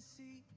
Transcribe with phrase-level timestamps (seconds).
[0.00, 0.49] sea.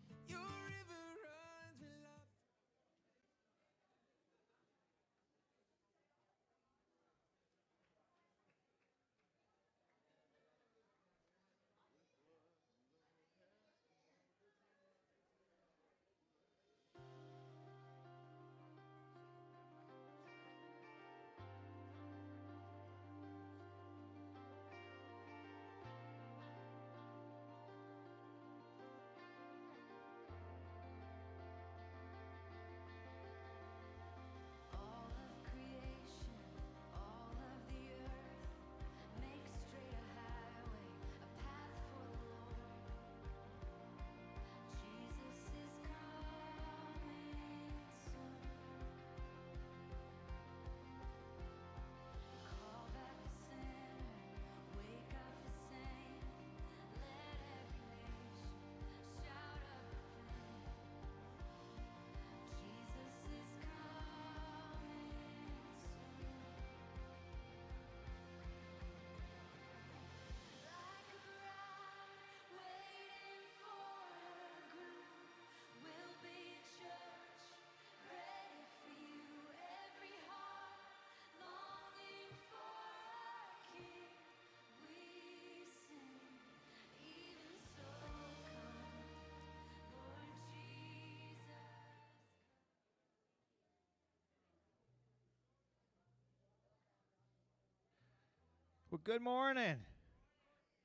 [98.94, 99.77] Well, good morning.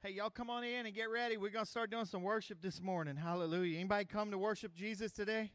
[0.03, 1.37] Hey, y'all come on in and get ready.
[1.37, 3.17] We're going to start doing some worship this morning.
[3.17, 3.77] Hallelujah.
[3.77, 5.53] Anybody come to worship Jesus today?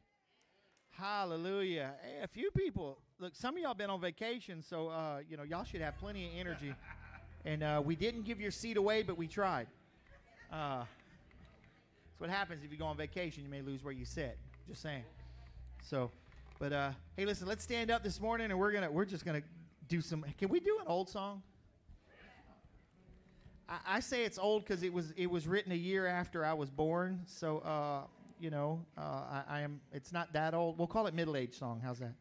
[0.91, 1.93] Hallelujah.
[2.03, 2.99] Hey, a few people.
[3.17, 6.27] Look, some of y'all been on vacation, so uh, you know, y'all should have plenty
[6.27, 6.75] of energy.
[7.43, 9.65] And uh, we didn't give your seat away, but we tried.
[10.51, 10.83] Uh,
[12.05, 13.43] that's what happens if you go on vacation.
[13.43, 14.37] You may lose where you sit.
[14.67, 15.03] Just saying.
[15.81, 16.11] So,
[16.59, 17.47] but uh, hey, listen.
[17.47, 19.42] Let's stand up this morning, and we're gonna we're just gonna
[19.89, 20.23] do some.
[20.37, 21.42] Can we do an old song?
[23.73, 26.54] I, I say it's old because it was it was written a year after I
[26.54, 27.22] was born.
[27.26, 28.02] So uh,
[28.39, 29.80] you know, uh, I, I am.
[29.92, 30.78] It's not that old.
[30.78, 31.82] We'll call it middle age song.
[31.84, 32.14] How's that?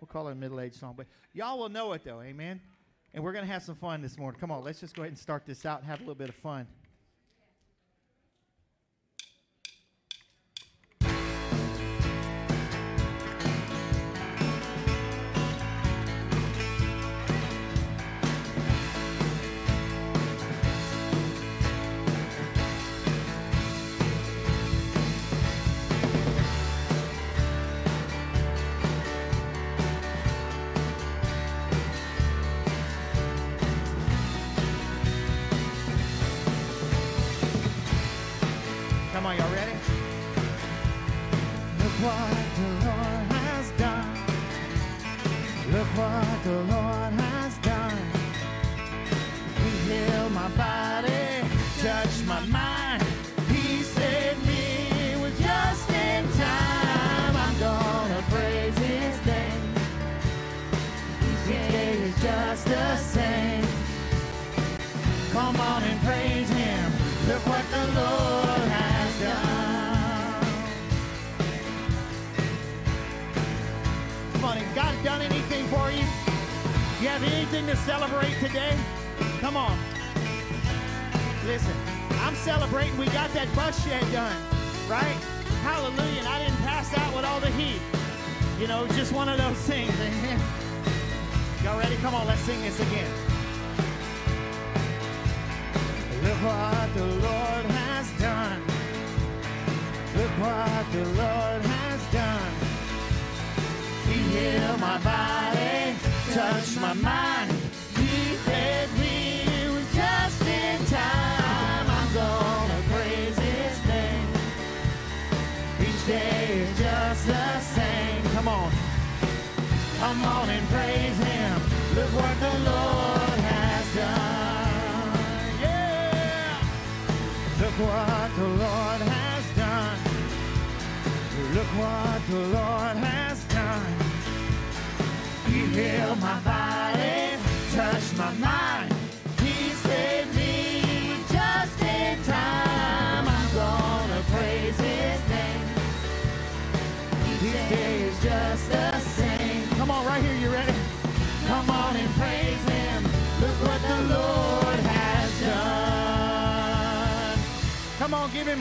[0.00, 0.94] We'll call it a middle age song.
[0.96, 2.20] But y'all will know it though.
[2.20, 2.60] Amen.
[3.14, 4.38] And we're gonna have some fun this morning.
[4.40, 6.28] Come on, let's just go ahead and start this out and have a little bit
[6.28, 6.66] of fun.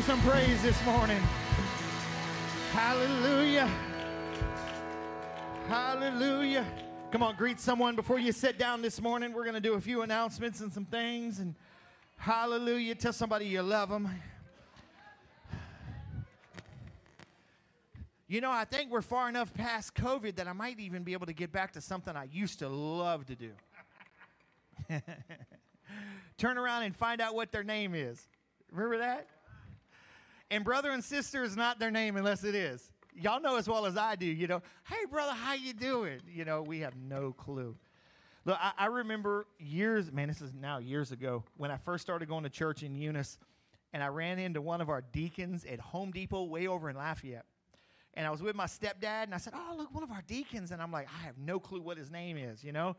[0.05, 1.19] Some praise this morning.
[2.71, 3.67] Hallelujah.
[5.67, 6.63] Hallelujah.
[7.09, 9.33] Come on, greet someone before you sit down this morning.
[9.33, 11.39] We're going to do a few announcements and some things.
[11.39, 11.55] And
[12.17, 12.93] hallelujah.
[12.93, 14.07] Tell somebody you love them.
[18.27, 21.25] You know, I think we're far enough past COVID that I might even be able
[21.25, 23.51] to get back to something I used to love to do.
[26.37, 28.27] Turn around and find out what their name is.
[28.71, 29.29] Remember that?
[30.51, 32.91] And brother and sister is not their name unless it is.
[33.13, 36.19] Y'all know as well as I do, you know, hey brother, how you doing?
[36.27, 37.77] You know, we have no clue.
[38.43, 42.27] Look, I, I remember years, man, this is now years ago, when I first started
[42.27, 43.39] going to church in Eunice,
[43.91, 47.45] and I ran into one of our deacons at Home Depot way over in Lafayette.
[48.13, 50.71] And I was with my stepdad, and I said, Oh, look, one of our deacons.
[50.71, 52.95] And I'm like, I have no clue what his name is, you know?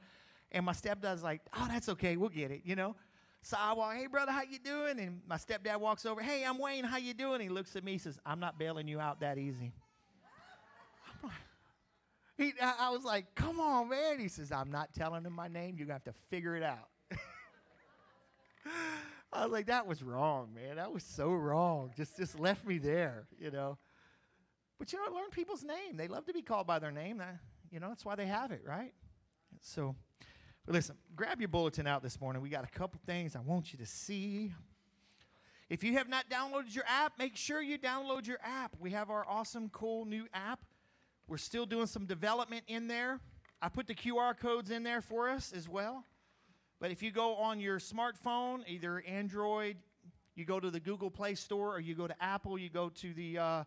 [0.52, 2.96] And my stepdad's like, Oh, that's okay, we'll get it, you know?
[3.42, 4.98] So I walk, hey brother, how you doing?
[4.98, 7.40] And my stepdad walks over, hey, I'm Wayne, how you doing?
[7.40, 9.72] He looks at me, and says, I'm not bailing you out that easy.
[11.22, 11.32] Like-
[12.36, 14.18] He, I, I was like, come on, man.
[14.18, 15.76] He says, I'm not telling him my name.
[15.78, 16.88] You're to have to figure it out.
[19.32, 20.76] I was like, that was wrong, man.
[20.76, 21.92] That was so wrong.
[21.96, 23.78] Just, just left me there, you know.
[24.78, 25.96] But you know, learn people's name.
[25.96, 27.18] They love to be called by their name.
[27.18, 27.38] That,
[27.70, 28.92] you know, that's why they have it, right?
[29.60, 29.94] So,
[30.66, 32.42] but listen, grab your bulletin out this morning.
[32.42, 34.52] We got a couple things I want you to see.
[35.70, 38.76] If you have not downloaded your app, make sure you download your app.
[38.80, 40.60] We have our awesome, cool new app.
[41.28, 43.20] We're still doing some development in there.
[43.62, 46.04] I put the QR codes in there for us as well.
[46.80, 49.76] But if you go on your smartphone, either Android,
[50.34, 53.14] you go to the Google Play Store, or you go to Apple, you go to
[53.14, 53.64] the uh,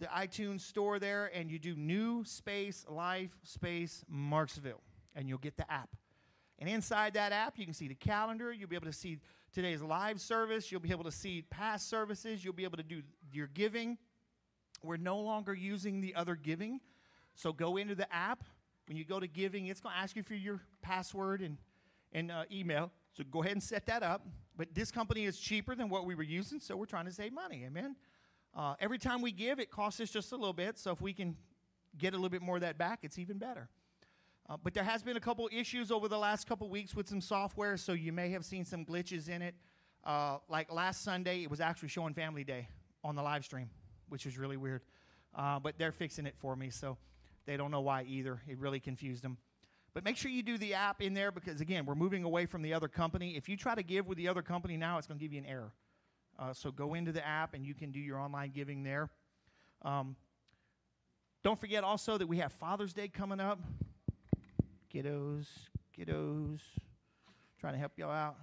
[0.00, 4.80] the iTunes store there, and you do new space life space Marksville,
[5.14, 5.90] and you'll get the app.
[6.58, 8.52] And inside that app, you can see the calendar.
[8.52, 9.18] You'll be able to see
[9.52, 10.72] today's live service.
[10.72, 12.44] You'll be able to see past services.
[12.44, 13.02] You'll be able to do
[13.32, 13.98] your giving.
[14.82, 16.80] We're no longer using the other giving.
[17.34, 18.44] So go into the app.
[18.88, 21.58] When you go to giving, it's going to ask you for your password and,
[22.12, 22.90] and uh, email.
[23.16, 24.26] So go ahead and set that up.
[24.56, 27.32] But this company is cheaper than what we were using, so we're trying to save
[27.32, 27.64] money.
[27.64, 27.94] Amen.
[28.56, 30.78] Uh, every time we give, it costs us just a little bit.
[30.78, 31.36] So if we can
[31.96, 33.68] get a little bit more of that back, it's even better.
[34.48, 37.20] Uh, but there has been a couple issues over the last couple weeks with some
[37.20, 39.54] software, so you may have seen some glitches in it.
[40.04, 42.68] Uh, like last Sunday, it was actually showing Family Day
[43.04, 43.68] on the live stream,
[44.08, 44.80] which was really weird.
[45.34, 46.96] Uh, but they're fixing it for me, so
[47.44, 48.40] they don't know why either.
[48.48, 49.36] It really confused them.
[49.92, 52.62] But make sure you do the app in there because, again, we're moving away from
[52.62, 53.36] the other company.
[53.36, 55.40] If you try to give with the other company now, it's going to give you
[55.40, 55.72] an error.
[56.38, 59.10] Uh, so go into the app and you can do your online giving there.
[59.82, 60.16] Um,
[61.42, 63.60] don't forget also that we have Father's Day coming up.
[64.92, 65.46] Kiddos,
[65.96, 66.60] kiddos,
[67.60, 68.36] trying to help y'all out.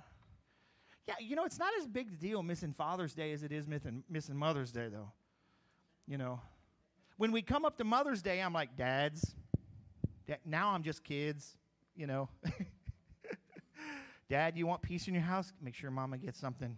[1.08, 3.68] Yeah, you know, it's not as big a deal missing Father's Day as it is
[3.68, 4.04] missing,
[4.36, 5.12] Mother's Day, though.
[6.08, 6.40] You know,
[7.18, 9.36] when we come up to Mother's Day, I'm like, dads.
[10.28, 11.56] Da- now I'm just kids,
[11.96, 12.30] you know.
[14.30, 15.54] Dad, you want peace in your house?
[15.62, 16.78] Make sure mama gets something.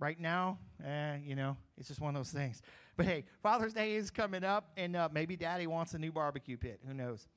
[0.00, 2.60] Right now, eh, you know, it's just one of those things.
[2.96, 6.56] But hey, Father's Day is coming up, and uh, maybe Daddy wants a new barbecue
[6.56, 6.80] pit.
[6.86, 7.28] Who knows?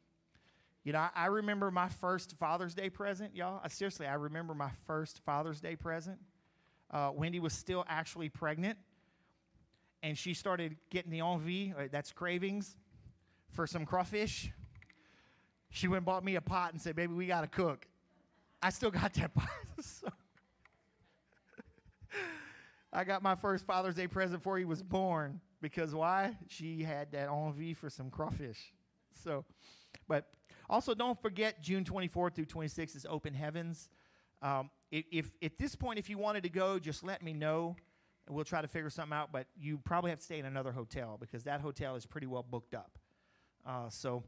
[0.86, 3.60] You know, I, remember my first Father's Day present, y'all.
[3.64, 6.20] I, seriously, I remember my first Father's Day present.
[6.92, 8.78] Uh, Wendy was still actually pregnant,
[10.04, 12.78] and she started getting the envie, that's cravings,
[13.50, 14.52] for some crawfish.
[15.72, 17.88] She went and bought me a pot and said, Baby, we got to cook.
[18.62, 19.50] I still got that pot.
[19.82, 20.08] so
[22.94, 26.38] I got my first Father's Day present before he was born because why?
[26.48, 28.72] She had that envie for some crawfish.
[29.24, 29.46] So,
[30.08, 30.28] but
[30.70, 33.90] also don't forget June 24th through 26th is Open Heavens.
[34.42, 37.76] Um, if, if at this point, if you wanted to go, just let me know,
[38.28, 39.32] and we'll try to figure something out.
[39.32, 42.44] But you probably have to stay in another hotel because that hotel is pretty well
[42.44, 42.98] booked up.
[43.66, 44.24] Uh, so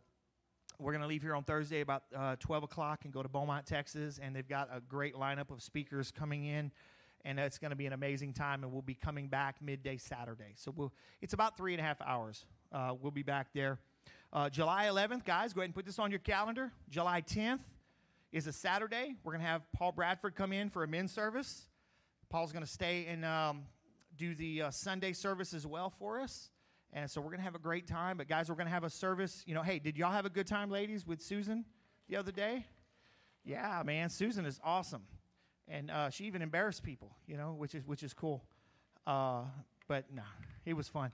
[0.79, 3.65] we're going to leave here on Thursday about uh, 12 o'clock and go to Beaumont,
[3.65, 6.72] Texas, and they've got a great lineup of speakers coming in,
[7.25, 8.63] and it's going to be an amazing time.
[8.63, 12.01] And we'll be coming back midday Saturday, so we'll, it's about three and a half
[12.01, 12.46] hours.
[12.72, 13.79] Uh, we'll be back there.
[14.34, 16.72] Uh, July 11th, guys, go ahead and put this on your calendar.
[16.90, 17.62] July 10th
[18.34, 19.16] is a Saturday.
[19.24, 21.68] We're going to have Paul Bradford come in for a men's service.
[22.30, 23.64] Paul's going to stay and um,
[24.18, 26.50] do the uh, Sunday service as well for us.
[26.92, 28.18] And so we're going to have a great time.
[28.18, 29.44] But, guys, we're going to have a service.
[29.46, 31.64] You know, hey, did y'all have a good time, ladies, with Susan
[32.10, 32.66] the other day?
[33.46, 35.04] Yeah, man, Susan is awesome.
[35.70, 38.44] And uh, she even embarrassed people, you know, which is, which is cool.
[39.06, 39.44] Uh,
[39.88, 40.24] but, no,
[40.66, 41.14] it was fun.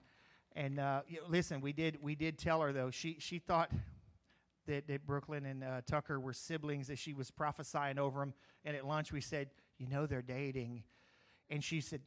[0.55, 3.72] And uh, you know, listen, we did, we did tell her, though, she, she thought
[4.67, 8.33] that, that Brooklyn and uh, Tucker were siblings, that she was prophesying over them.
[8.65, 10.83] And at lunch, we said, you know, they're dating.
[11.50, 12.01] And she said,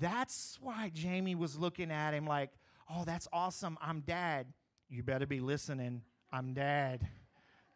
[0.00, 2.50] that's why Jamie was looking at him like,
[2.94, 3.78] Oh, that's awesome.
[3.80, 4.46] I'm dad.
[4.88, 6.02] You better be listening.
[6.30, 7.06] I'm dad.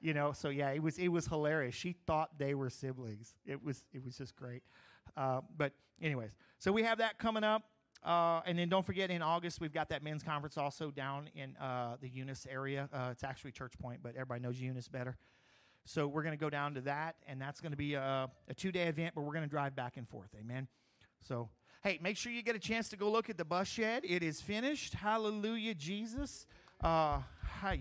[0.01, 1.75] You know, so yeah, it was it was hilarious.
[1.75, 3.35] She thought they were siblings.
[3.47, 4.63] It was it was just great.
[5.17, 7.63] Uh, but anyways, so we have that coming up.
[8.07, 11.57] Uh, and then don't forget in August we've got that men's conference also down in
[11.57, 12.89] uh, the Eunice area.
[12.93, 15.17] Uh, it's actually Church Point, but everybody knows Eunice better.
[15.85, 18.55] So we're going to go down to that, and that's going to be a, a
[18.55, 20.29] two day event, but we're going to drive back and forth.
[20.41, 20.69] Amen.
[21.27, 21.49] So
[21.83, 24.05] hey, make sure you get a chance to go look at the bus shed.
[24.05, 24.95] It is finished.
[24.95, 26.47] Hallelujah, Jesus.
[26.83, 27.21] Uh,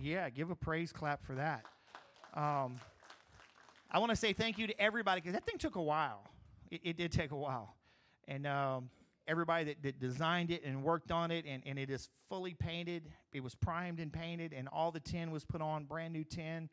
[0.02, 1.64] yeah, give a praise clap for that.
[2.34, 2.80] Um,
[3.92, 6.24] I want to say thank you to everybody because that thing took a while.
[6.72, 7.76] It, it did take a while.
[8.28, 8.90] And um,
[9.28, 13.10] everybody that, that designed it and worked on it, and, and it is fully painted.
[13.34, 16.70] It was primed and painted, and all the tin was put on, brand new tin.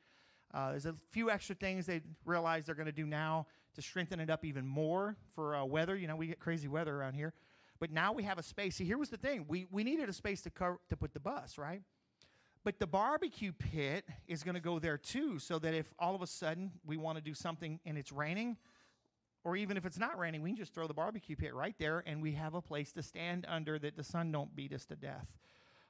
[0.53, 4.21] Uh, there's a few extra things they realize they're going to do now to strengthen
[4.21, 5.97] it up even more for uh, weather.
[5.97, 7.33] You know, we get crazy weather around here.
[7.81, 8.77] But now we have a space.
[8.77, 11.21] See, here was the thing we, we needed a space to, cover, to put the
[11.21, 11.83] bus, right?
[12.65, 16.23] But the barbecue pit is going to go there too, so that if all of
[16.23, 18.57] a sudden we want to do something and it's raining,
[19.45, 22.03] or even if it's not raining, we can just throw the barbecue pit right there,
[22.07, 24.97] and we have a place to stand under that the sun don't beat us to
[24.97, 25.27] death.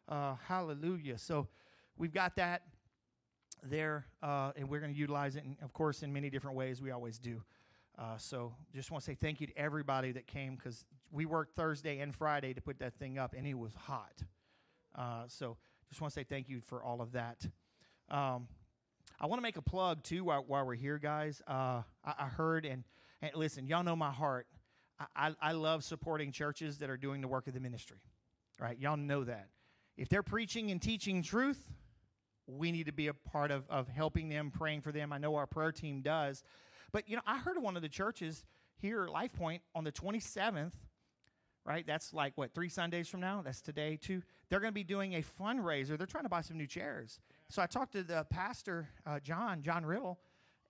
[0.09, 1.19] Uh, hallelujah!
[1.19, 1.49] So
[1.97, 2.63] we've got that
[3.63, 6.83] there, uh, and we're going to utilize it, in, of course, in many different ways.
[6.83, 7.43] We always do.
[7.99, 11.55] Uh, so just want to say thank you to everybody that came because we worked
[11.55, 14.23] Thursday and Friday to put that thing up, and it was hot.
[14.95, 15.57] Uh, so
[15.91, 17.47] just want to say thank you for all of that.
[18.11, 18.49] Um,
[19.21, 21.43] I want to make a plug too while, while we're here, guys.
[21.47, 22.85] Uh, I, I heard and,
[23.23, 24.47] and listen, y'all know my heart.
[25.17, 27.97] I, I, love supporting churches that are doing the work of the ministry,
[28.61, 28.79] right?
[28.79, 29.49] Y'all know that.
[29.97, 31.61] If they're preaching and teaching truth,
[32.47, 35.13] we need to be a part of, of helping them, praying for them.
[35.13, 36.43] I know our prayer team does.
[36.93, 38.45] But, you know, I heard of one of the churches
[38.77, 40.73] here, Life Point, on the 27th,
[41.65, 41.87] right?
[41.87, 43.43] That's like, what, three Sundays from now?
[43.43, 44.23] That's today, too.
[44.49, 45.97] They're going to be doing a fundraiser.
[45.97, 47.19] They're trying to buy some new chairs.
[47.49, 50.19] So I talked to the pastor, uh, John, John Riddle,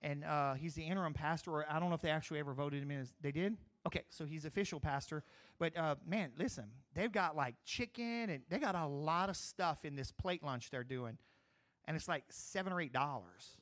[0.03, 1.51] and uh, he's the interim pastor.
[1.51, 3.57] Or I don't know if they actually ever voted him in as, they did?
[3.87, 5.23] Okay, so he's official pastor.
[5.57, 9.85] But uh, man, listen, they've got like chicken and they got a lot of stuff
[9.85, 11.17] in this plate lunch they're doing.
[11.85, 13.57] And it's like seven or eight dollars.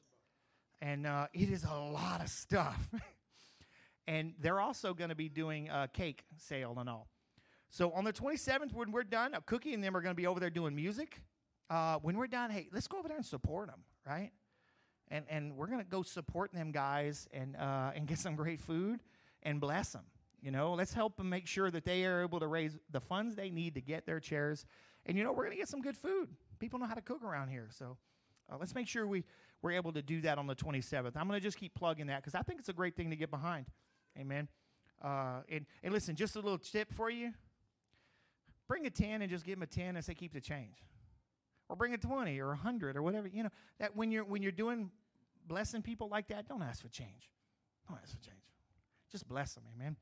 [0.81, 2.89] And uh, it is a lot of stuff.
[4.07, 7.07] and they're also going to be doing a cake sale and all.
[7.69, 10.27] So on the 27th, when we're done, uh, Cookie and them are going to be
[10.27, 11.21] over there doing music.
[11.69, 14.31] Uh, when we're done, hey, let's go over there and support them, right?
[15.11, 18.59] And and we're going to go support them guys and uh, and get some great
[18.59, 19.01] food
[19.43, 20.05] and bless them.
[20.41, 23.35] You know, let's help them make sure that they are able to raise the funds
[23.35, 24.65] they need to get their chairs.
[25.05, 26.29] And you know, we're going to get some good food.
[26.57, 27.97] People know how to cook around here, so
[28.51, 29.23] uh, let's make sure we
[29.61, 31.11] we're able to do that on the 27th.
[31.15, 33.15] I'm going to just keep plugging that because I think it's a great thing to
[33.15, 33.67] get behind.
[34.17, 34.47] Amen.
[35.03, 37.33] Uh, and, and listen, just a little tip for you
[38.71, 40.77] bring a 10 and just give them a 10 and say keep the change
[41.67, 43.49] or bring a 20 or a 100 or whatever you know
[43.79, 44.89] that when you're when you're doing
[45.47, 47.29] blessing people like that don't ask for change.
[47.87, 48.41] Don't ask for change.
[49.11, 49.95] Just bless them amen.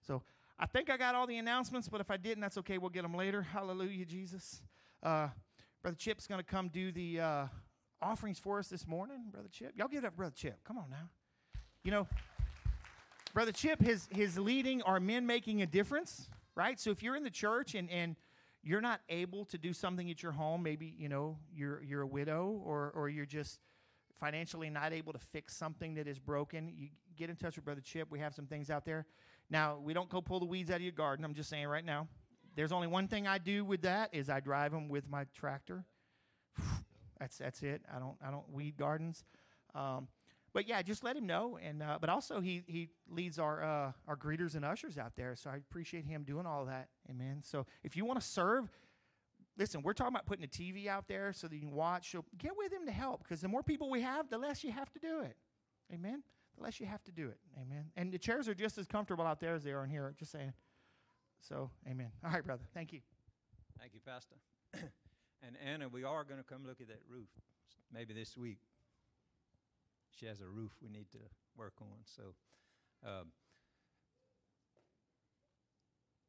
[0.00, 0.22] So
[0.58, 2.78] i think i got all the announcements but if i didn't that's okay.
[2.78, 3.42] We'll get them later.
[3.42, 4.62] Hallelujah jesus.
[5.02, 5.28] Uh,
[5.82, 7.46] brother chip's going to come do the uh,
[8.02, 9.72] offerings for us this morning brother chip.
[9.76, 10.58] Y'all give it up brother chip.
[10.64, 11.08] Come on now.
[11.84, 12.06] You know
[13.34, 16.28] brother chip his his leading our men making a difference
[16.58, 16.80] right?
[16.80, 18.16] So if you're in the church and, and
[18.64, 22.06] you're not able to do something at your home, maybe, you know, you're, you're a
[22.06, 23.60] widow or, or you're just
[24.18, 27.80] financially not able to fix something that is broken, you get in touch with Brother
[27.80, 28.08] Chip.
[28.10, 29.06] We have some things out there.
[29.50, 31.24] Now, we don't go pull the weeds out of your garden.
[31.24, 32.08] I'm just saying right now.
[32.54, 35.84] There's only one thing I do with that is I drive them with my tractor.
[37.20, 37.82] That's that's it.
[37.92, 39.24] I don't I don't weed gardens.
[39.74, 40.06] Um,
[40.52, 41.58] but yeah, just let him know.
[41.60, 45.34] And uh, but also he he leads our uh, our greeters and ushers out there,
[45.34, 46.88] so I appreciate him doing all that.
[47.10, 47.40] Amen.
[47.42, 48.70] So if you want to serve,
[49.58, 52.12] listen, we're talking about putting a TV out there so that you can watch.
[52.12, 54.72] So get with him to help, because the more people we have, the less you
[54.72, 55.36] have to do it.
[55.92, 56.22] Amen.
[56.56, 57.38] The less you have to do it.
[57.60, 57.86] Amen.
[57.96, 60.14] And the chairs are just as comfortable out there as they are in here.
[60.18, 60.52] Just saying.
[61.40, 62.10] So, amen.
[62.24, 62.64] All right, brother.
[62.74, 63.00] Thank you.
[63.78, 64.36] Thank you, Pastor.
[64.74, 67.28] and Anna, we are going to come look at that roof
[67.92, 68.58] maybe this week.
[70.18, 71.18] She has a roof we need to
[71.56, 71.98] work on.
[72.04, 72.34] So
[73.06, 73.32] um,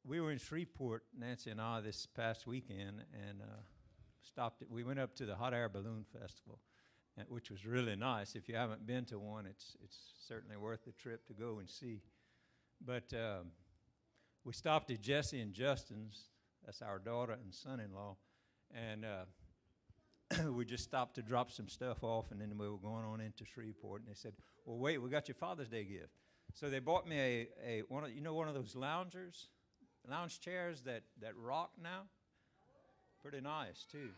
[0.10, 3.62] we were in Shreveport, Nancy and I, this past weekend, and uh,
[4.24, 4.63] stopped.
[4.63, 4.72] It.
[4.72, 6.58] We went up to the Hot Air Balloon Festival,
[7.28, 8.36] which was really nice.
[8.36, 9.98] If you haven't been to one, it's it's
[10.28, 12.01] certainly worth the trip to go and see.
[12.84, 13.51] But um,
[14.44, 16.30] we stopped at Jesse and Justin's.
[16.66, 18.18] That's our daughter and son-in-law,
[18.74, 23.06] and uh, we just stopped to drop some stuff off, and then we were going
[23.06, 24.01] on into Shreveport.
[24.01, 24.34] And they said,
[24.66, 26.16] "Well, wait, we got your Father's Day gift."
[26.56, 29.50] So they bought me a, a one of you know one of those loungers,
[30.08, 32.01] lounge chairs that that rock now.
[33.22, 34.10] Pretty nice, too.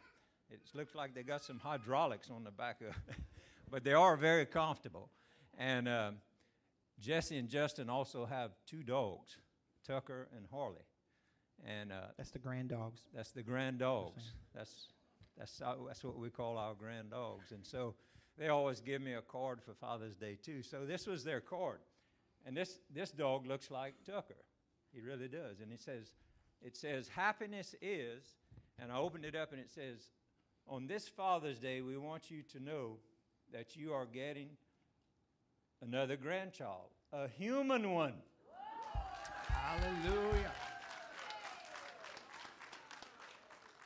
[0.50, 3.16] It looks like they got some hydraulics on the back of it,
[3.72, 5.10] but they are very comfortable.
[5.58, 6.16] And um,
[7.00, 9.38] Jesse and Justin also have two dogs,
[9.88, 10.86] Tucker and Harley.
[11.66, 13.02] And uh, That's the grand dogs.
[13.14, 14.24] that's the grand dogs.
[14.54, 14.88] That's
[15.38, 17.52] that's that's what we call our grand dogs.
[17.52, 17.96] And so
[18.38, 20.62] they always give me a card for Father's Day too.
[20.64, 21.80] So this was their card,
[22.46, 24.36] and this this dog looks like Tucker.
[24.94, 25.60] He really does.
[25.62, 26.12] And it says
[26.62, 28.24] it says happiness is,
[28.80, 30.12] and I opened it up and it says,
[30.68, 32.98] on this Father's Day we want you to know
[33.52, 34.50] that you are getting
[35.82, 38.14] another grandchild, a human one.
[39.48, 40.52] Hallelujah.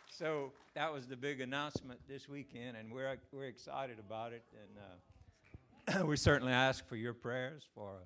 [0.08, 4.44] So that was the big announcement this weekend, and we're we're excited about it.
[5.88, 8.00] And uh, we certainly ask for your prayers for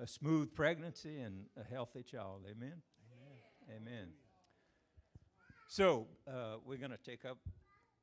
[0.00, 2.42] a, smooth pregnancy and a healthy child.
[2.44, 2.82] Amen.
[3.68, 3.82] Amen.
[3.82, 4.08] Amen.
[5.68, 7.38] So uh, we're going to take up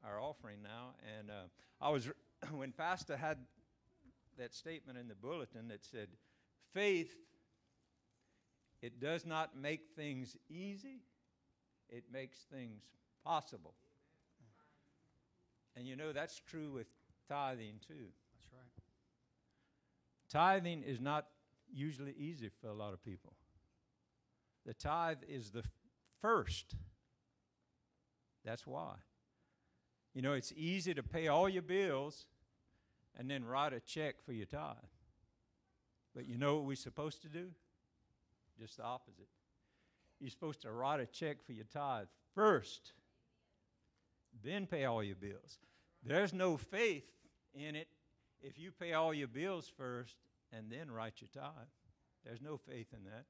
[0.03, 1.33] our offering now, and uh,
[1.81, 2.09] I was
[2.51, 3.37] when Pastor had
[4.37, 6.09] that statement in the bulletin that said,
[6.73, 7.15] "Faith."
[8.81, 10.99] It does not make things easy;
[11.89, 12.83] it makes things
[13.23, 13.73] possible.
[15.75, 16.87] And you know, that's true with
[17.27, 18.07] tithing too.
[18.33, 18.83] That's right.
[20.29, 21.25] Tithing is not
[21.73, 23.33] usually easy for a lot of people.
[24.65, 25.63] The tithe is the
[26.21, 26.75] first.
[28.43, 28.95] That's why.
[30.13, 32.25] You know, it's easy to pay all your bills
[33.17, 34.75] and then write a check for your tithe.
[36.15, 37.49] But you know what we're supposed to do?
[38.59, 39.27] Just the opposite.
[40.19, 42.93] You're supposed to write a check for your tithe first
[44.43, 45.59] then pay all your bills.
[46.03, 47.05] There's no faith
[47.53, 47.87] in it
[48.41, 50.15] if you pay all your bills first
[50.51, 51.67] and then write your tithe.
[52.25, 53.25] There's no faith in that.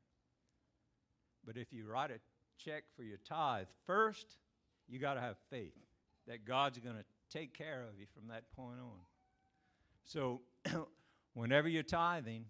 [1.45, 2.19] But if you write a
[2.57, 4.37] check for your tithe first,
[4.87, 5.73] you got to have faith
[6.27, 8.99] that God's going to take care of you from that point on.
[10.05, 10.41] So,
[11.33, 12.45] whenever you're tithing,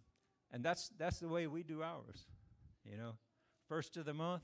[0.51, 2.25] and that's that's the way we do ours.
[2.85, 3.13] You know,
[3.67, 4.43] first of the month,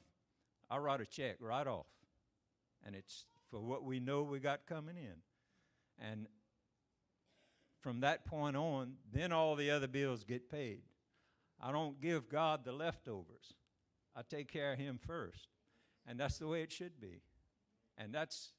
[0.70, 1.86] I write a check right off,
[2.86, 6.06] and it's for what we know we got coming in.
[6.06, 6.28] And
[7.82, 10.82] from that point on, then all the other bills get paid.
[11.60, 13.54] I don't give God the leftovers.
[14.16, 15.48] I take care of him first.
[16.08, 17.22] And that's the way it should be.
[17.98, 18.52] And that's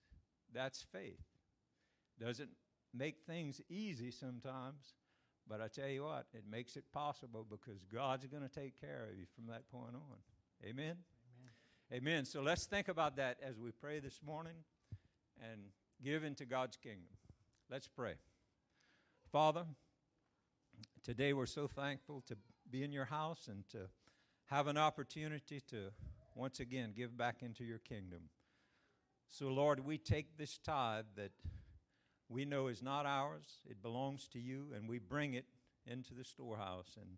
[0.54, 1.22] that's faith.
[2.20, 2.50] Doesn't
[2.94, 4.94] make things easy sometimes,
[5.48, 9.08] but I tell you what, it makes it possible because God's going to take care
[9.11, 10.18] of you from that point on.
[10.64, 10.96] Amen.
[11.90, 11.92] Amen.
[11.92, 12.24] Amen.
[12.24, 14.56] So let's think about that as we pray this morning
[15.50, 15.62] and
[16.04, 17.16] give into God's kingdom.
[17.70, 18.14] Let's pray.
[19.33, 19.64] Father,
[21.03, 22.37] today we're so thankful to
[22.71, 23.88] be in your house and to
[24.51, 25.87] have an opportunity to
[26.35, 28.25] once again give back into your kingdom.
[29.29, 31.31] So, Lord, we take this tithe that
[32.29, 35.47] we know is not ours, it belongs to you, and we bring it
[35.87, 36.99] into the storehouse.
[37.01, 37.16] And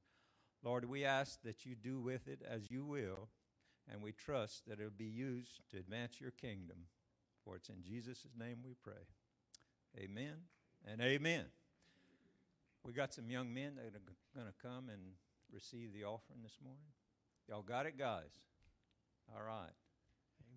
[0.63, 3.29] Lord, we ask that you do with it as you will,
[3.91, 6.77] and we trust that it'll be used to advance your kingdom.
[7.45, 9.03] For it's in Jesus' name we pray.
[9.99, 10.35] Amen
[10.87, 11.47] and amen.
[12.85, 14.01] We got some young men that are
[14.35, 15.01] going to come and
[15.51, 16.85] receive the offering this morning.
[17.49, 18.45] Y'all got it, guys?
[19.35, 19.73] All right.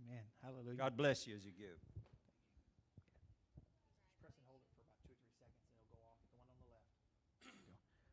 [0.03, 0.23] Amen.
[0.43, 0.77] Hallelujah.
[0.77, 1.79] God bless you as you give.
[3.55, 6.19] Just press and hold it for about two or three seconds and it'll go off.
[6.27, 6.91] The one on the left.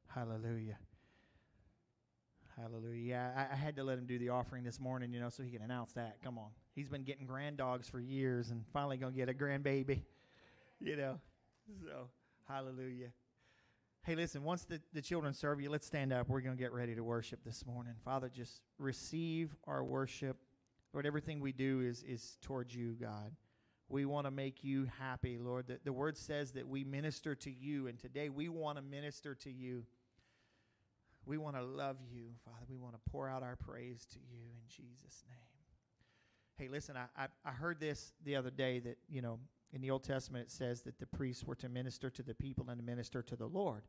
[0.15, 0.79] Hallelujah.
[2.55, 3.03] Hallelujah.
[3.03, 5.43] Yeah, I, I had to let him do the offering this morning, you know, so
[5.43, 6.23] he can announce that.
[6.23, 6.55] Come on.
[6.77, 10.03] He's been getting grand dogs for years and finally going to get a grandbaby,
[10.81, 11.19] you know.
[11.83, 12.07] So,
[12.47, 13.11] hallelujah.
[14.05, 16.29] Hey, listen, once the, the children serve you, let's stand up.
[16.29, 17.95] We're going to get ready to worship this morning.
[18.05, 20.37] Father, just receive our worship.
[20.93, 23.33] Lord, everything we do is, is towards you, God.
[23.89, 25.69] We want to make you happy, Lord.
[25.69, 29.35] The, the word says that we minister to you, and today we want to minister
[29.37, 29.85] to you.
[31.25, 32.67] We want to love you, Father.
[32.69, 35.39] We want to pour out our praise to you in Jesus' name.
[36.59, 39.39] Hey, listen, I, I, I heard this the other day that, you know,
[39.73, 42.67] in the Old Testament it says that the priests were to minister to the people
[42.69, 43.83] and to minister to the Lord.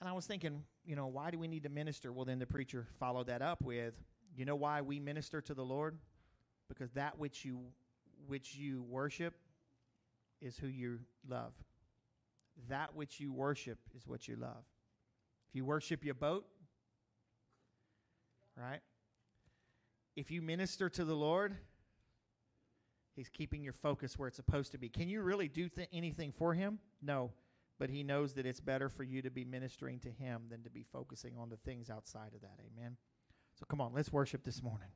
[0.00, 2.12] And I was thinking, you know, why do we need to minister?
[2.12, 3.94] Well, then the preacher followed that up with,
[4.34, 5.98] you know why we minister to the Lord?
[6.68, 7.60] Because that which you
[8.26, 9.34] which you worship
[10.40, 11.52] is who you love.
[12.68, 14.64] That which you worship is what you love.
[15.48, 16.46] If you worship your boat,
[18.56, 18.80] right?
[20.16, 21.56] If you minister to the Lord,
[23.14, 24.88] He's keeping your focus where it's supposed to be.
[24.88, 26.78] Can you really do th- anything for Him?
[27.02, 27.32] No.
[27.78, 30.70] But He knows that it's better for you to be ministering to Him than to
[30.70, 32.58] be focusing on the things outside of that.
[32.60, 32.96] Amen.
[33.58, 34.88] So come on, let's worship this morning.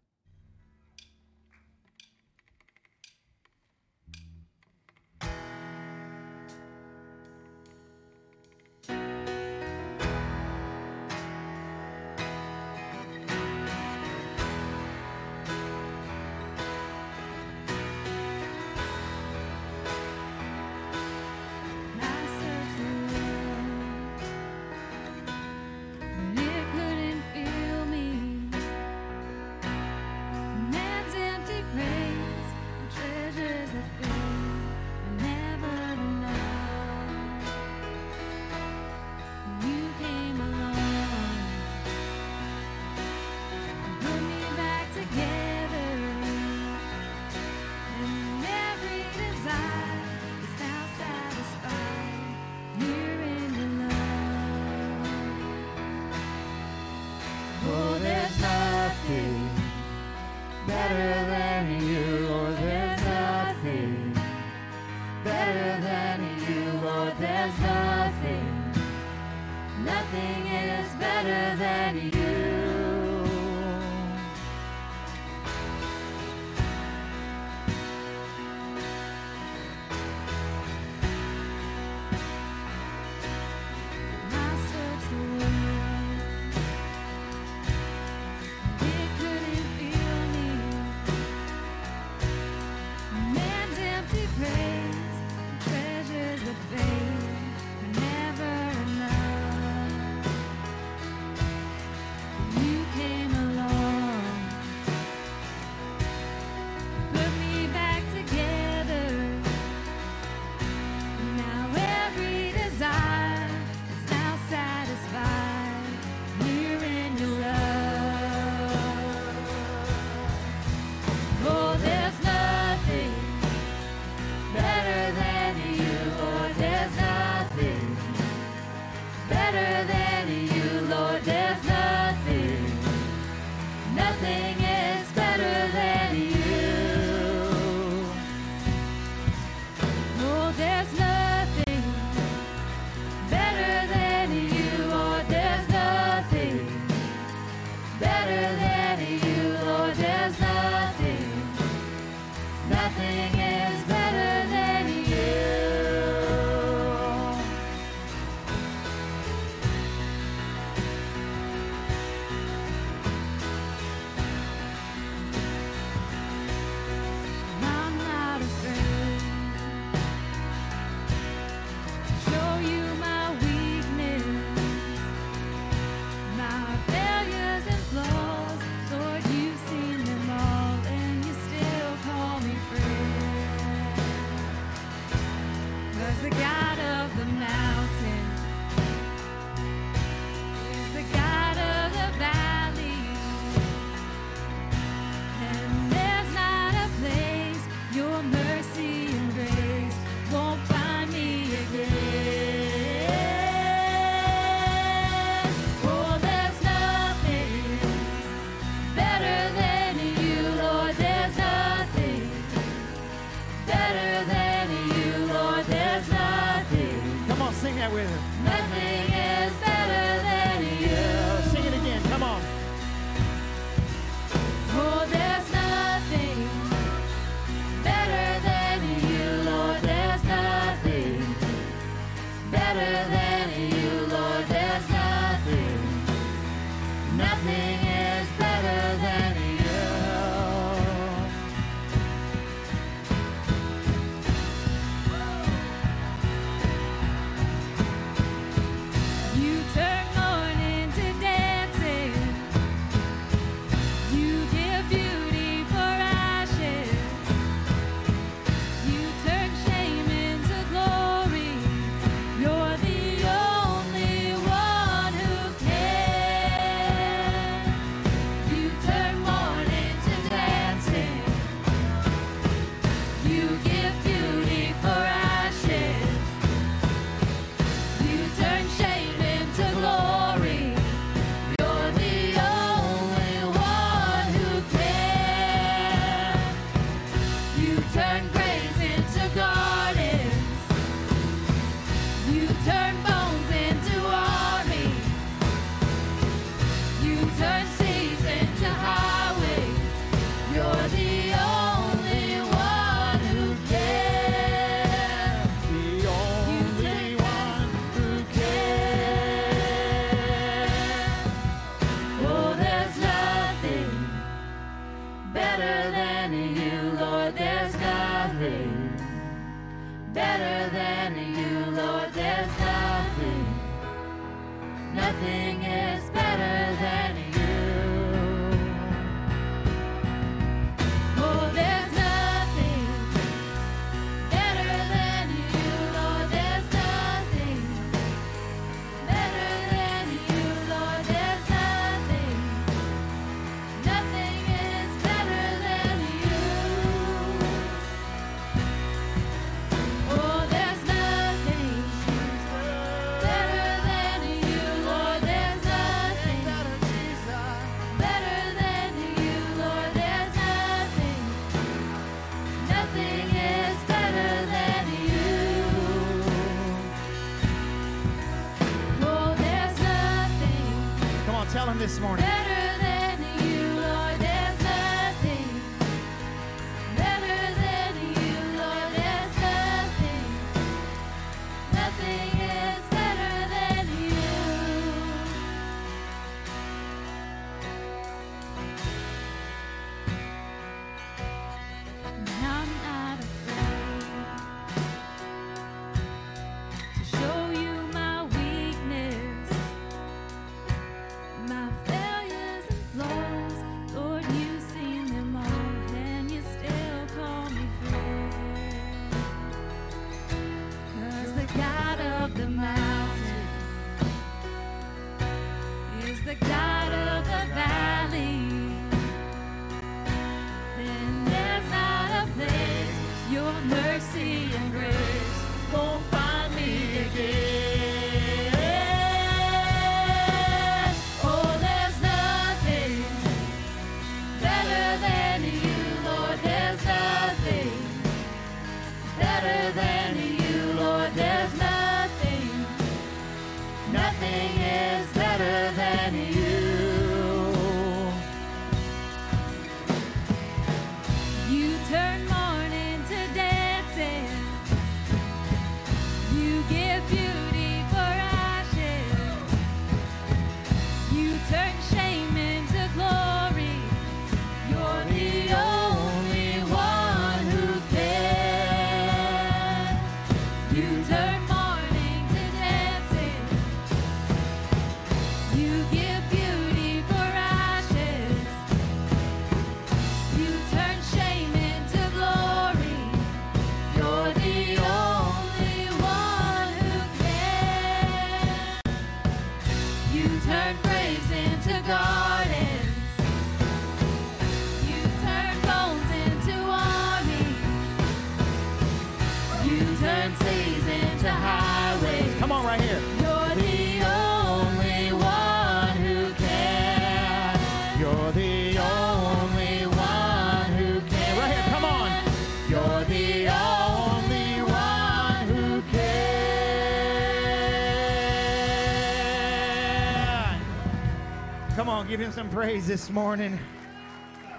[522.25, 523.59] Him some praise this morning.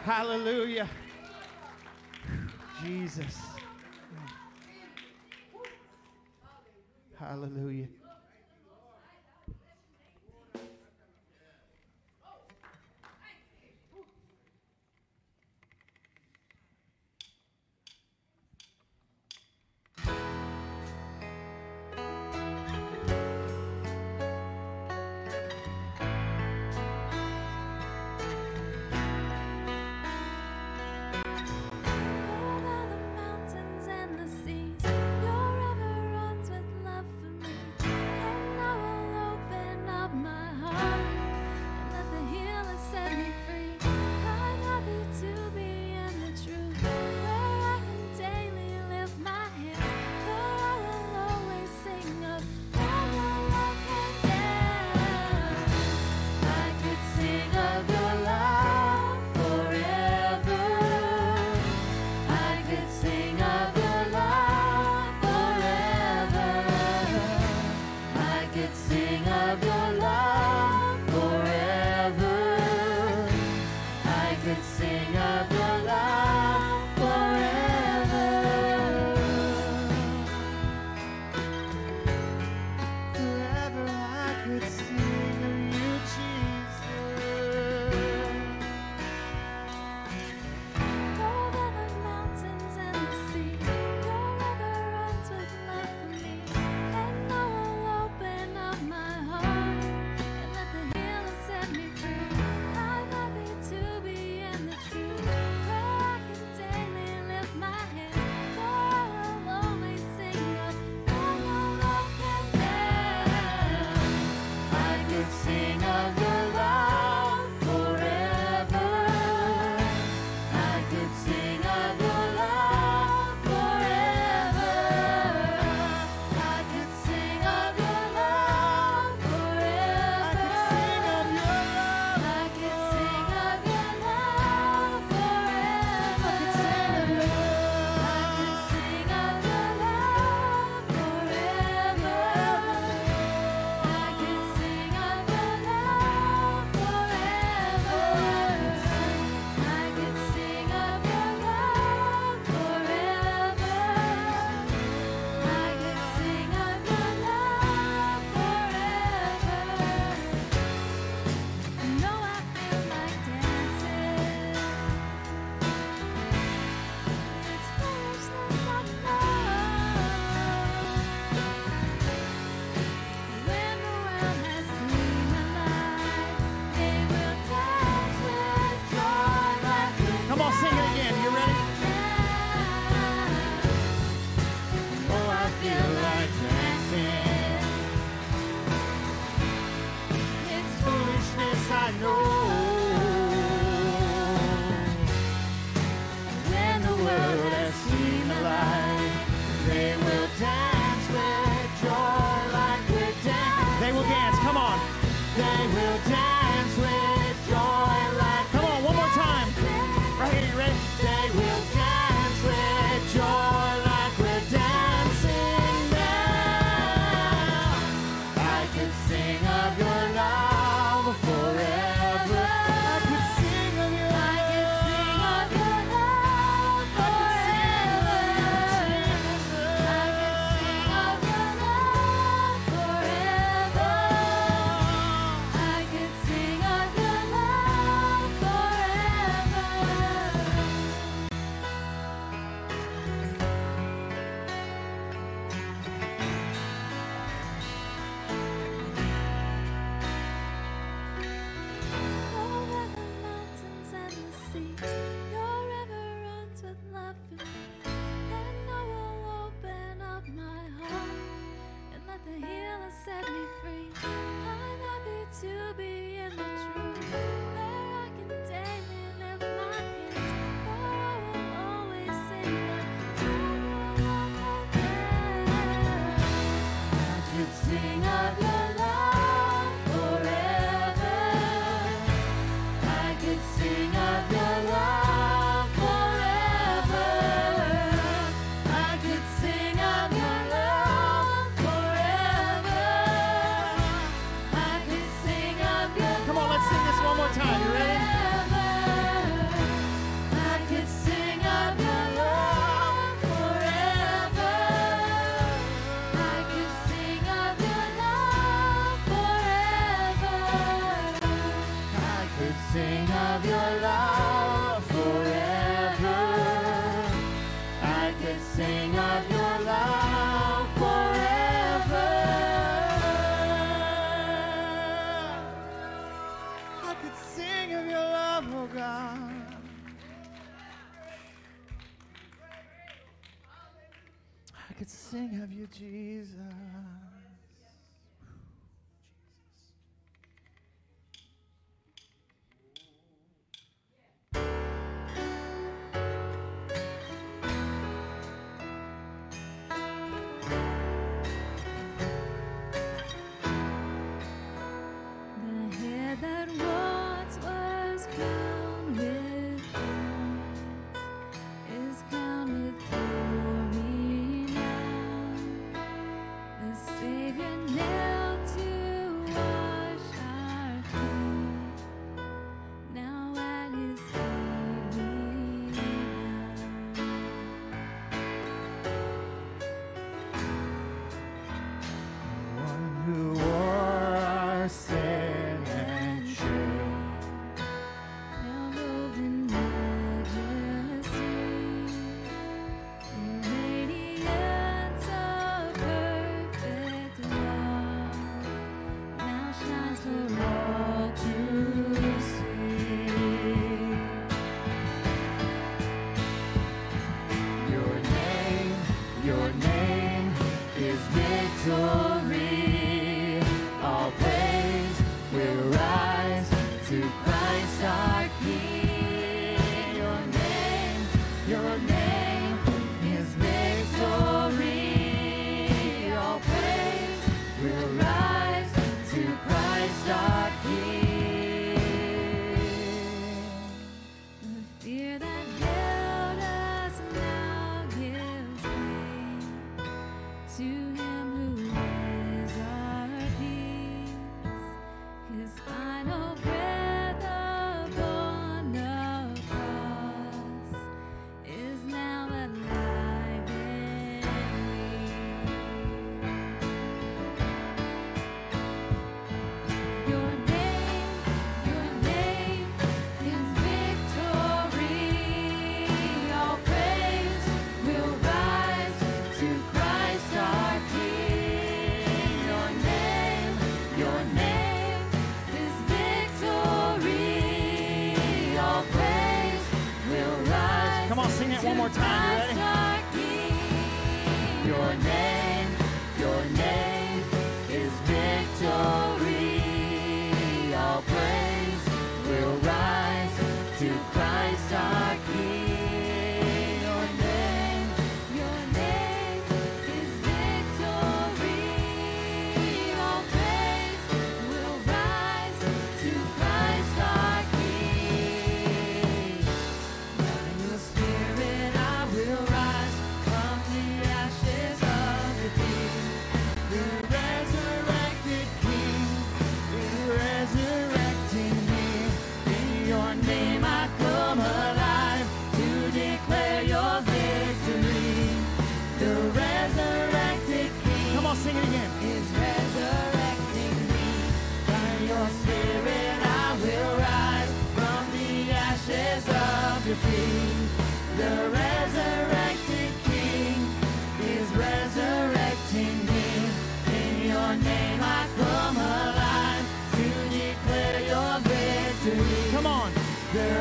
[0.03, 0.87] Hallelujah.
[2.83, 3.41] Jesus.
[7.17, 7.87] Hallelujah.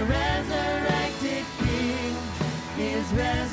[0.08, 2.16] Resurrected King
[2.88, 3.43] is resurrecting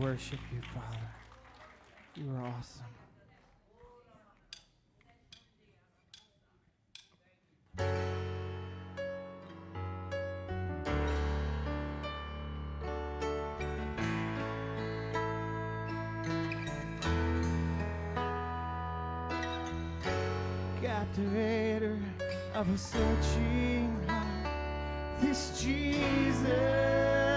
[0.00, 1.08] worship you, Father.
[2.16, 2.86] You are awesome.
[20.80, 21.98] Captivator
[22.54, 27.29] of a searching heart, this Jesus.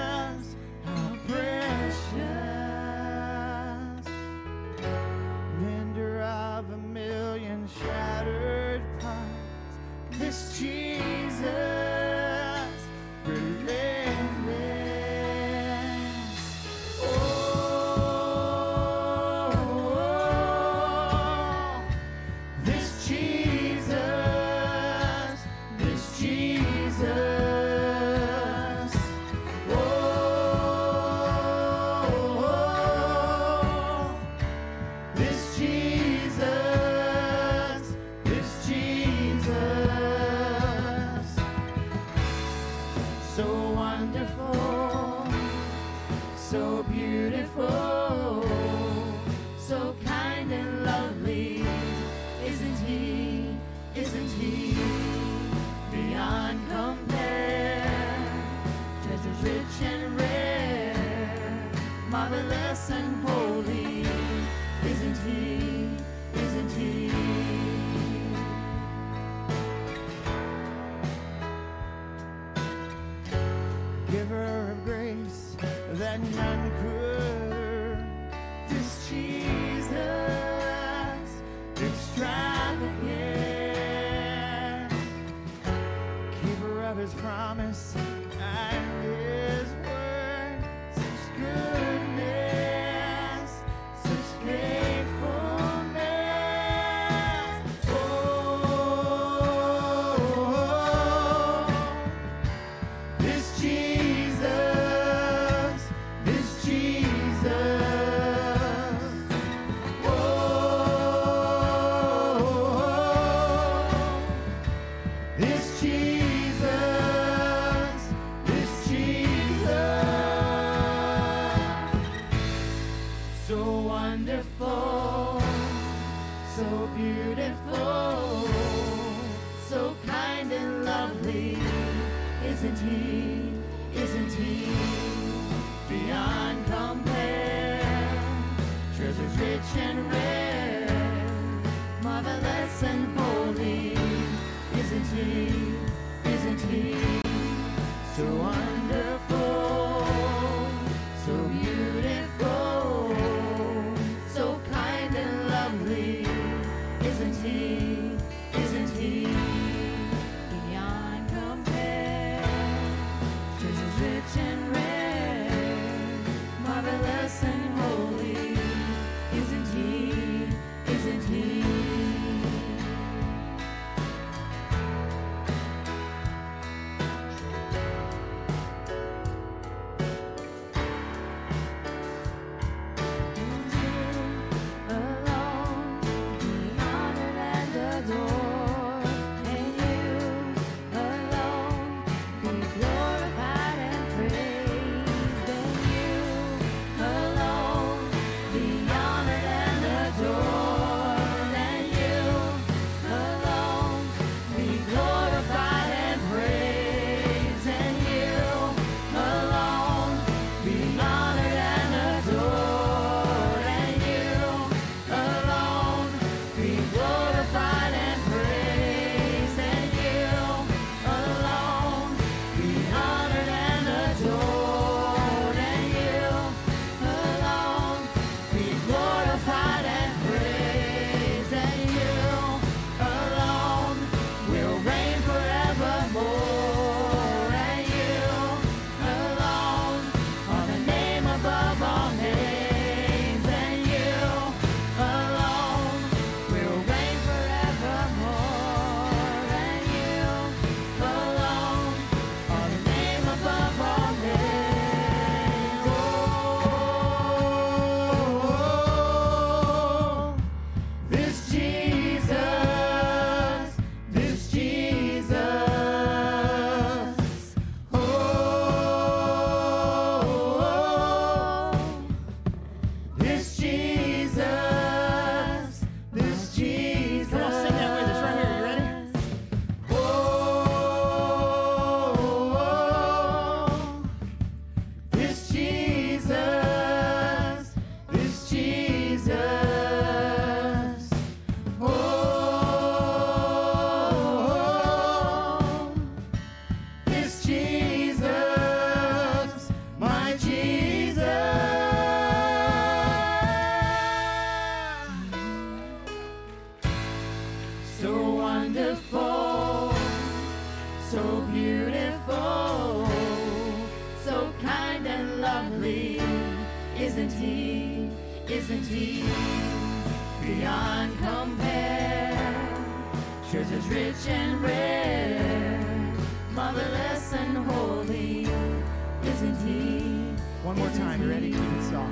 [331.13, 331.23] Time.
[331.23, 331.51] You ready?
[331.51, 332.11] Keep it soft.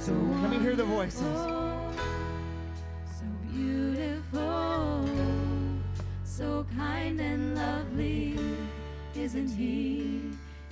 [0.00, 1.20] So Let me hear the voices.
[3.18, 5.08] So beautiful,
[6.24, 8.38] so kind and lovely.
[9.14, 10.20] Isn't he?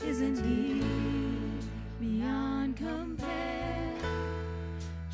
[0.04, 0.82] Isn't he?
[2.00, 3.94] Beyond compare,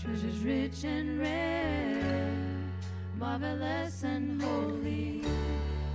[0.01, 2.33] treasures rich and rare,
[3.19, 5.23] marvelous and holy.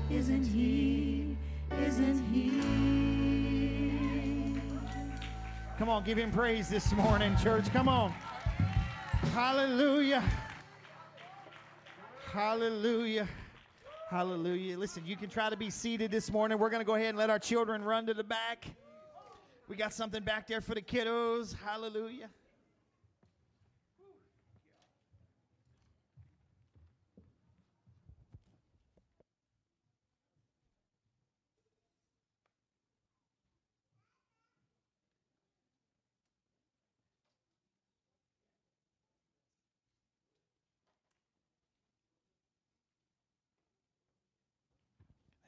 [0.10, 1.36] Isn't he?
[1.72, 3.23] Isn't he?
[5.84, 7.70] Come on, give him praise this morning, church.
[7.74, 8.12] Come on.
[9.34, 10.24] Hallelujah.
[12.32, 13.28] Hallelujah.
[14.10, 14.78] Hallelujah.
[14.78, 16.58] Listen, you can try to be seated this morning.
[16.58, 18.66] We're going to go ahead and let our children run to the back.
[19.68, 21.54] We got something back there for the kiddos.
[21.54, 22.30] Hallelujah.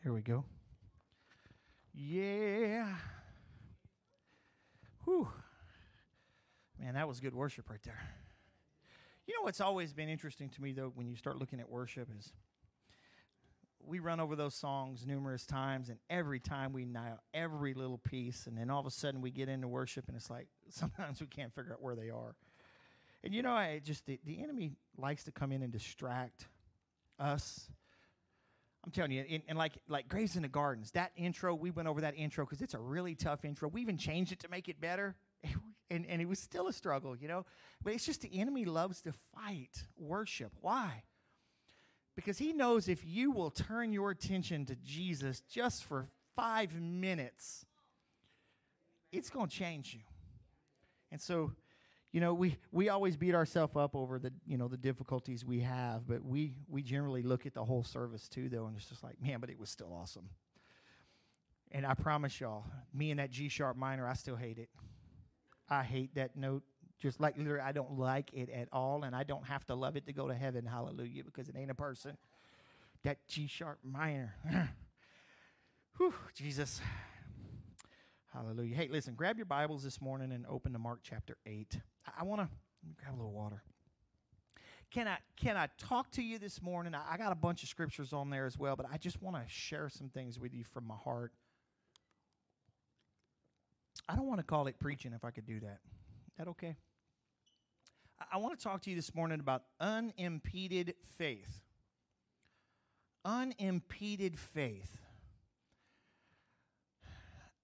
[0.05, 0.45] Here we go.
[1.91, 2.93] Yeah.
[5.03, 5.27] Whew.
[6.79, 7.99] Man, that was good worship right there.
[9.25, 12.07] You know what's always been interesting to me, though, when you start looking at worship
[12.19, 12.31] is
[13.83, 18.45] we run over those songs numerous times, and every time we nail every little piece,
[18.45, 21.25] and then all of a sudden we get into worship, and it's like sometimes we
[21.25, 22.35] can't figure out where they are.
[23.23, 26.45] And you know, I just the, the enemy likes to come in and distract
[27.17, 27.71] us.
[28.85, 32.01] I'm telling you, and, and like like Graves into Gardens, that intro, we went over
[32.01, 33.67] that intro because it's a really tough intro.
[33.67, 35.15] We even changed it to make it better,
[35.89, 37.45] and and it was still a struggle, you know.
[37.83, 40.53] But it's just the enemy loves to fight worship.
[40.61, 41.03] Why?
[42.15, 47.65] Because he knows if you will turn your attention to Jesus just for five minutes,
[49.11, 50.01] it's going to change you.
[51.11, 51.51] And so,
[52.15, 55.59] you know, we, we always beat ourselves up over the, you know, the difficulties we
[55.59, 59.03] have, but we, we generally look at the whole service too, though, and it's just
[59.03, 60.29] like, man, but it was still awesome.
[61.73, 62.63] And I promise y'all,
[62.93, 64.69] me and that G sharp minor, I still hate it.
[65.69, 66.63] I hate that note.
[67.01, 69.97] Just like literally, I don't like it at all, and I don't have to love
[69.97, 70.65] it to go to heaven.
[70.65, 72.15] Hallelujah, because it ain't a person.
[73.03, 74.35] That G sharp minor.
[75.97, 76.79] Whew, Jesus.
[78.35, 78.75] Hallelujah.
[78.75, 81.79] Hey, listen, grab your Bibles this morning and open to Mark chapter 8.
[82.05, 82.49] I, I want to
[82.97, 83.63] grab a little water.
[84.91, 86.93] Can I can I talk to you this morning?
[86.93, 89.37] I, I got a bunch of scriptures on there as well, but I just want
[89.37, 91.31] to share some things with you from my heart.
[94.09, 95.79] I don't want to call it preaching if I could do that.
[96.37, 96.75] That okay?
[98.19, 101.61] I, I want to talk to you this morning about unimpeded faith.
[103.23, 104.97] Unimpeded faith.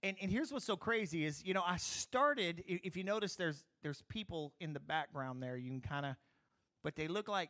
[0.03, 3.63] And, and here's what's so crazy is you know I started if you notice there's
[3.83, 6.15] there's people in the background there you can kind of
[6.83, 7.49] but they look like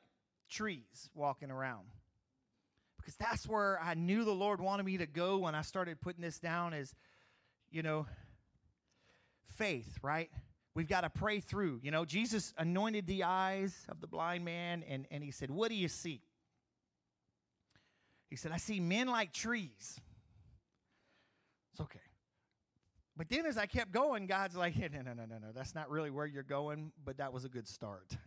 [0.49, 1.86] trees walking around.
[2.97, 6.22] Because that's where I knew the Lord wanted me to go when I started putting
[6.22, 6.93] this down is
[7.70, 8.06] you know
[9.56, 10.30] faith right?
[10.74, 12.04] We've got to pray through you know?
[12.04, 15.88] Jesus anointed the eyes of the blind man and and he said what do you
[15.88, 16.22] see?
[18.30, 20.02] He said I see men like trees.
[21.72, 22.02] It's okay
[23.18, 25.51] but then as I kept going, God's like, no, no, no, no, no.
[25.53, 28.18] That's not really where you're going, but that was a good start.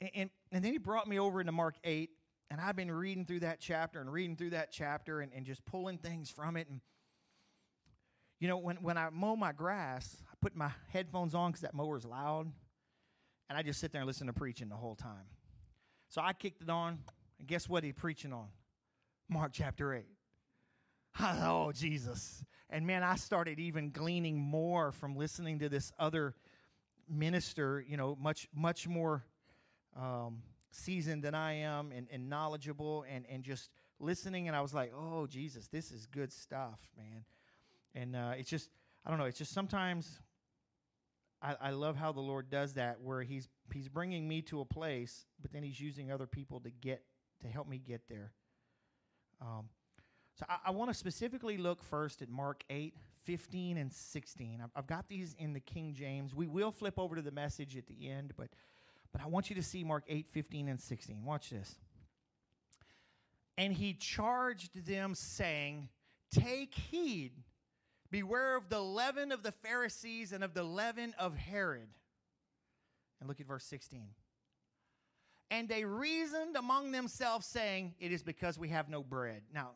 [0.00, 2.10] And, and, and then he brought me over into Mark 8,
[2.50, 5.64] and I've been reading through that chapter and reading through that chapter and, and just
[5.64, 6.68] pulling things from it.
[6.68, 6.80] And,
[8.40, 11.74] you know, when, when I mow my grass, I put my headphones on because that
[11.74, 12.50] mower's loud,
[13.48, 15.26] and I just sit there and listen to preaching the whole time.
[16.08, 16.98] So I kicked it on,
[17.38, 18.48] and guess what he's preaching on?
[19.28, 20.04] Mark chapter 8.
[21.20, 22.44] Oh, Jesus.
[22.70, 26.34] And man, I started even gleaning more from listening to this other
[27.08, 29.24] minister, you know, much, much more
[29.96, 34.48] um, seasoned than I am and, and knowledgeable and, and just listening.
[34.48, 37.24] And I was like, oh, Jesus, this is good stuff, man.
[37.94, 38.68] And uh, it's just,
[39.04, 40.20] I don't know, it's just sometimes
[41.40, 44.64] I, I love how the Lord does that where he's, he's bringing me to a
[44.64, 47.02] place, but then he's using other people to get,
[47.40, 48.32] to help me get there.
[49.40, 49.68] Um,
[50.38, 54.60] so I, I want to specifically look first at Mark 8, 15, and 16.
[54.62, 56.34] I've, I've got these in the King James.
[56.34, 58.48] We will flip over to the message at the end, but,
[59.12, 61.24] but I want you to see Mark 8, 15, and 16.
[61.24, 61.74] Watch this.
[63.56, 65.88] And he charged them, saying,
[66.30, 67.32] Take heed,
[68.12, 71.88] beware of the leaven of the Pharisees and of the leaven of Herod.
[73.18, 74.10] And look at verse 16.
[75.50, 79.42] And they reasoned among themselves, saying, It is because we have no bread.
[79.52, 79.70] Now,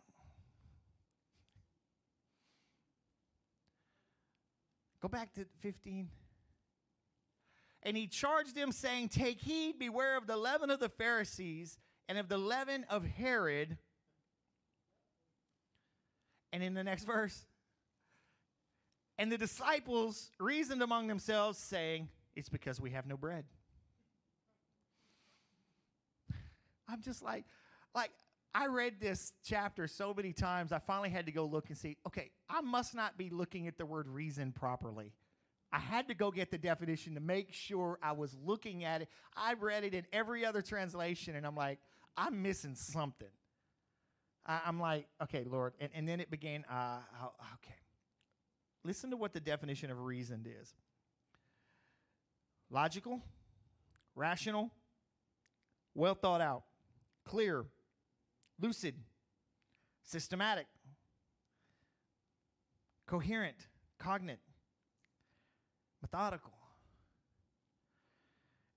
[5.03, 6.09] go back to 15.
[7.83, 11.77] And he charged them, saying, Take heed, beware of the leaven of the Pharisees
[12.09, 13.77] and of the leaven of Herod.
[16.53, 17.45] And in the next verse,
[19.19, 23.45] and the disciples reasoned among themselves, saying, It's because we have no bread.
[26.89, 27.45] I'm just like,
[27.95, 28.11] like,
[28.55, 31.97] I read this chapter so many times, I finally had to go look and see,
[32.07, 35.13] okay, I must not be looking at the word reason properly.
[35.73, 39.09] I had to go get the definition to make sure I was looking at it.
[39.35, 41.79] I read it in every other translation, and I'm like,
[42.15, 43.29] I'm missing something.
[44.45, 45.73] I, am like, okay, Lord.
[45.81, 46.99] And, and then it began, uh,
[47.55, 47.75] okay.
[48.85, 50.75] Listen to what the definition of reasoned is
[52.71, 53.21] logical,
[54.15, 54.71] rational,
[55.95, 56.65] well thought out,
[57.25, 57.65] clear,
[58.63, 58.95] lucid,
[60.05, 60.67] systematic,
[63.07, 63.67] coherent,
[63.99, 64.39] cognate,
[66.01, 66.53] methodical.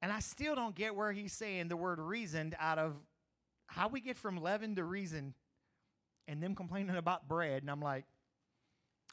[0.02, 2.94] And I still don't get where he's saying the word reasoned out of
[3.68, 5.34] how we get from leaven to reason
[6.28, 7.64] and them complaining about bread.
[7.64, 8.06] And I'm like,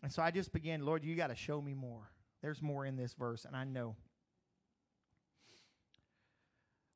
[0.03, 2.11] and so I just began, Lord, you got to show me more.
[2.43, 3.95] There's more in this verse, and I know.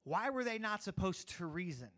[0.04, 1.88] Why were they not supposed to reason?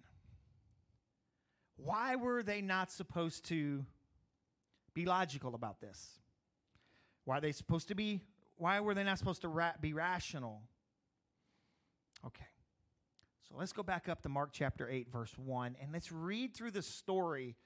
[1.78, 3.84] Why were they not supposed to
[4.94, 6.18] be logical about this?
[7.24, 8.20] Why are they supposed to be?
[8.56, 10.62] Why were they not supposed to ra- be rational?
[12.26, 12.44] Okay.
[13.48, 16.72] So let's go back up to Mark chapter 8, verse 1, and let's read through
[16.72, 17.56] the story.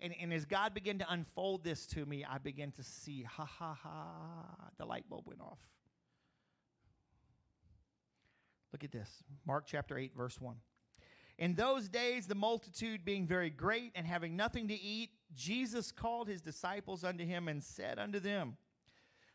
[0.00, 3.44] And, and as God began to unfold this to me, I began to see, ha
[3.44, 5.58] ha ha, the light bulb went off.
[8.72, 10.56] Look at this Mark chapter 8, verse 1.
[11.38, 16.28] In those days, the multitude being very great and having nothing to eat, Jesus called
[16.28, 18.56] his disciples unto him and said unto them,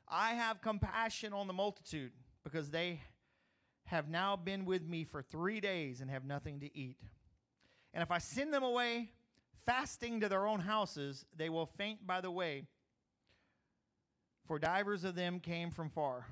[0.08, 2.12] I have compassion on the multitude
[2.44, 3.02] because they
[3.86, 6.98] have now been with me for three days and have nothing to eat.
[7.94, 9.12] And if I send them away
[9.66, 12.66] fasting to their own houses, they will faint by the way,
[14.48, 16.26] for divers of them came from far.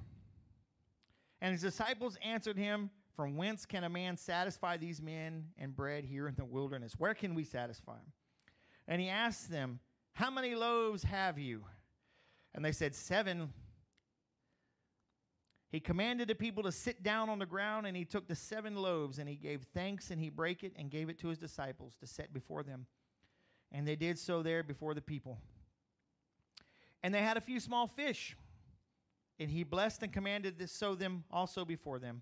[1.41, 2.89] And his disciples answered him,
[3.19, 6.93] From whence can a man satisfy these men and bread here in the wilderness?
[6.97, 8.13] Where can we satisfy them?
[8.87, 9.81] And he asked them,
[10.13, 11.65] How many loaves have you?
[12.55, 13.51] And they said, Seven.
[15.69, 18.77] He commanded the people to sit down on the ground, and he took the seven
[18.77, 21.97] loaves, and he gave thanks, and he brake it, and gave it to his disciples
[21.97, 22.85] to set before them.
[23.69, 25.39] And they did so there before the people.
[27.03, 28.37] And they had a few small fish,
[29.37, 32.21] and he blessed and commanded to sow them also before them,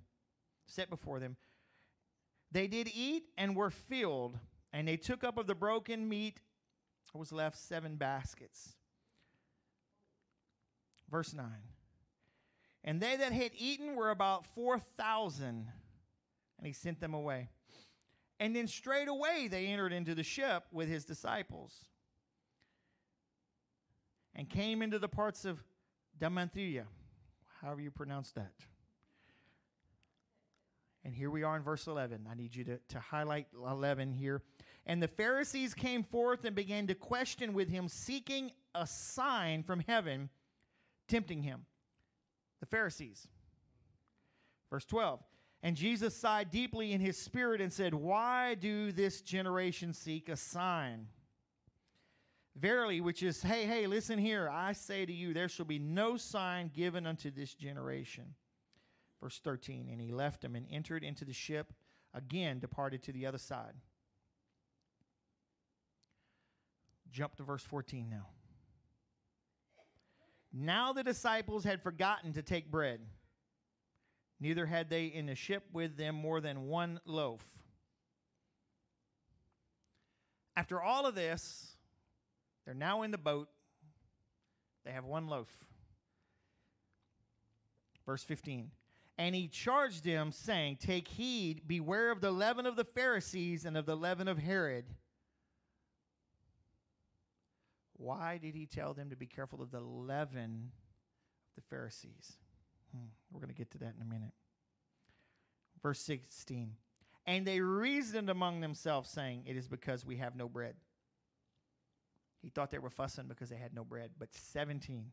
[0.68, 1.38] set before them.
[2.52, 4.38] They did eat and were filled,
[4.72, 6.40] and they took up of the broken meat,
[7.14, 8.74] was left seven baskets.
[11.10, 11.46] Verse 9.
[12.84, 15.46] And they that had eaten were about 4,000,
[16.58, 17.50] and he sent them away.
[18.40, 21.74] And then straightway they entered into the ship with his disciples
[24.36, 25.64] and came into the parts of
[26.20, 26.84] Damanthia,
[27.62, 28.52] however you pronounce that.
[31.08, 32.28] And here we are in verse 11.
[32.30, 34.42] I need you to, to highlight 11 here.
[34.86, 39.80] And the Pharisees came forth and began to question with him, seeking a sign from
[39.80, 40.28] heaven,
[41.08, 41.66] tempting him.
[42.60, 43.26] The Pharisees.
[44.70, 45.24] Verse 12.
[45.64, 50.36] And Jesus sighed deeply in his spirit and said, Why do this generation seek a
[50.36, 51.08] sign?
[52.58, 54.50] Verily, which is, hey, hey, listen here.
[54.52, 58.26] I say to you, there shall be no sign given unto this generation.
[59.22, 59.90] Verse 13.
[59.92, 61.74] And he left them and entered into the ship,
[62.14, 63.74] again departed to the other side.
[67.12, 68.28] Jump to verse 14 now.
[70.54, 73.00] Now the disciples had forgotten to take bread.
[74.40, 77.42] Neither had they in the ship with them more than one loaf.
[80.56, 81.76] After all of this,
[82.66, 83.50] they're now in the boat.
[84.86, 85.50] They have one loaf.
[88.06, 88.72] Verse 15.
[89.18, 93.76] And he charged them, saying, Take heed, beware of the leaven of the Pharisees and
[93.76, 94.86] of the leaven of Herod.
[97.94, 100.72] Why did he tell them to be careful of the leaven
[101.50, 102.38] of the Pharisees?
[102.96, 104.34] Hmm, we're going to get to that in a minute.
[105.82, 106.74] Verse 16.
[107.26, 110.76] And they reasoned among themselves, saying, It is because we have no bread.
[112.42, 115.12] He thought they were fussing because they had no bread, but 17.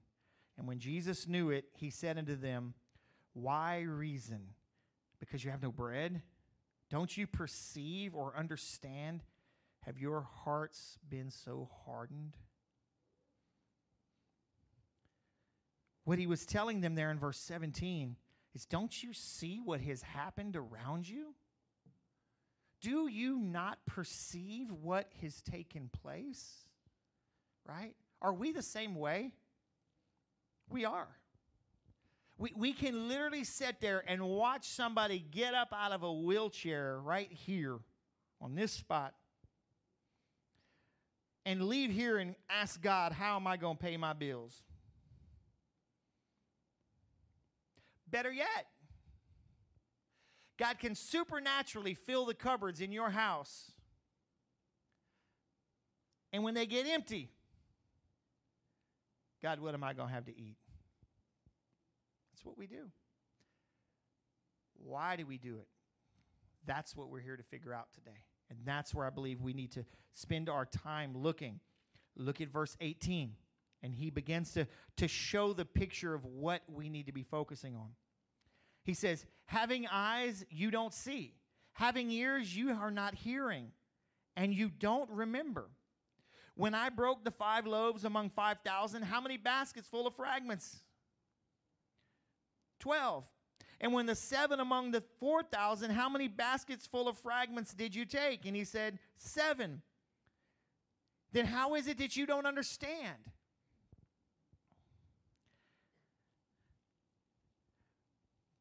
[0.57, 2.75] And when Jesus knew it, he said unto them,
[3.35, 4.41] Why reason?
[5.21, 6.23] Because you have no bread?
[6.91, 9.23] Don't you perceive or understand?
[9.81, 12.37] Have your hearts been so hardened?
[16.05, 18.17] What he was telling them there in verse 17
[18.55, 21.35] is Don't you see what has happened around you?
[22.81, 26.69] Do you not perceive what has taken place?
[27.67, 27.95] Right?
[28.21, 29.33] Are we the same way?
[30.69, 31.09] We are.
[32.37, 36.99] We, we can literally sit there and watch somebody get up out of a wheelchair
[37.01, 37.79] right here
[38.41, 39.15] on this spot
[41.47, 44.63] and leave here and ask God, How am I going to pay my bills?
[48.11, 48.67] Better yet,
[50.59, 53.73] God can supernaturally fill the cupboards in your house.
[56.33, 57.31] And when they get empty,
[59.43, 60.57] God, what am I going to have to eat?
[62.45, 62.91] What we do.
[64.75, 65.67] Why do we do it?
[66.67, 68.25] That's what we're here to figure out today.
[68.51, 69.85] And that's where I believe we need to
[70.15, 71.61] spend our time looking.
[72.17, 73.33] Look at verse 18.
[73.83, 74.67] And he begins to,
[74.97, 77.91] to show the picture of what we need to be focusing on.
[78.85, 81.35] He says, Having eyes, you don't see.
[81.73, 83.73] Having ears, you are not hearing.
[84.37, 85.69] And you don't remember.
[86.55, 90.84] When I broke the five loaves among 5,000, how many baskets full of fragments?
[92.85, 93.25] 12.
[93.81, 98.05] And when the seven among the 4,000, how many baskets full of fragments did you
[98.05, 98.45] take?
[98.45, 99.81] And he said, Seven.
[101.33, 103.17] Then how is it that you don't understand?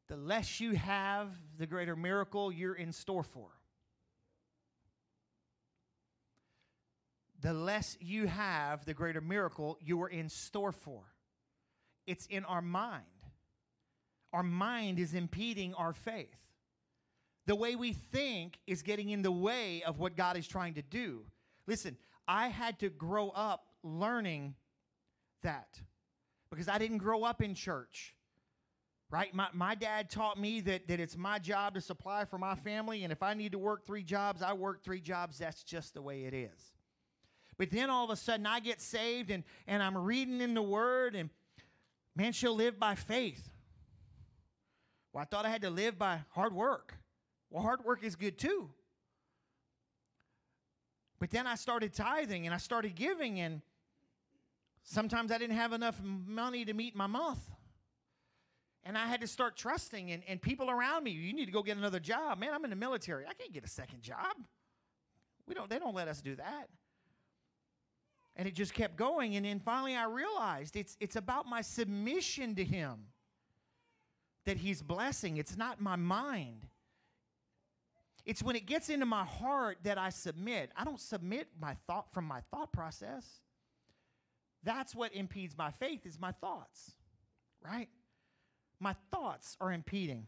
[0.08, 3.50] The less you have, the greater miracle you're in store for.
[7.40, 11.02] The less you have, the greater miracle you are in store for.
[12.06, 13.04] It's in our mind.
[14.34, 16.36] Our mind is impeding our faith.
[17.46, 20.82] The way we think is getting in the way of what God is trying to
[20.82, 21.22] do.
[21.68, 24.56] Listen, I had to grow up learning
[25.42, 25.80] that
[26.50, 28.16] because I didn't grow up in church.
[29.08, 29.32] Right?
[29.32, 33.04] My, my dad taught me that, that it's my job to supply for my family,
[33.04, 35.38] and if I need to work three jobs, I work three jobs.
[35.38, 36.72] That's just the way it is.
[37.56, 40.62] But then all of a sudden I get saved and, and I'm reading in the
[40.62, 41.30] Word, and
[42.16, 43.53] man, she'll live by faith.
[45.14, 46.96] Well, I thought I had to live by hard work.
[47.48, 48.68] Well, hard work is good too.
[51.20, 53.62] But then I started tithing and I started giving, and
[54.82, 57.48] sometimes I didn't have enough money to meet my month.
[58.82, 61.62] And I had to start trusting, and, and people around me, you need to go
[61.62, 62.38] get another job.
[62.40, 63.24] Man, I'm in the military.
[63.24, 64.34] I can't get a second job.
[65.46, 66.68] We don't, they don't let us do that.
[68.34, 69.36] And it just kept going.
[69.36, 73.06] And then finally I realized it's, it's about my submission to Him
[74.46, 75.36] that He's blessing.
[75.36, 76.66] It's not my mind.
[78.24, 80.70] It's when it gets into my heart that I submit.
[80.76, 83.26] I don't submit my thought from my thought process.
[84.62, 86.92] That's what impedes my faith is my thoughts.
[87.62, 87.88] Right?
[88.80, 90.26] My thoughts are impeding.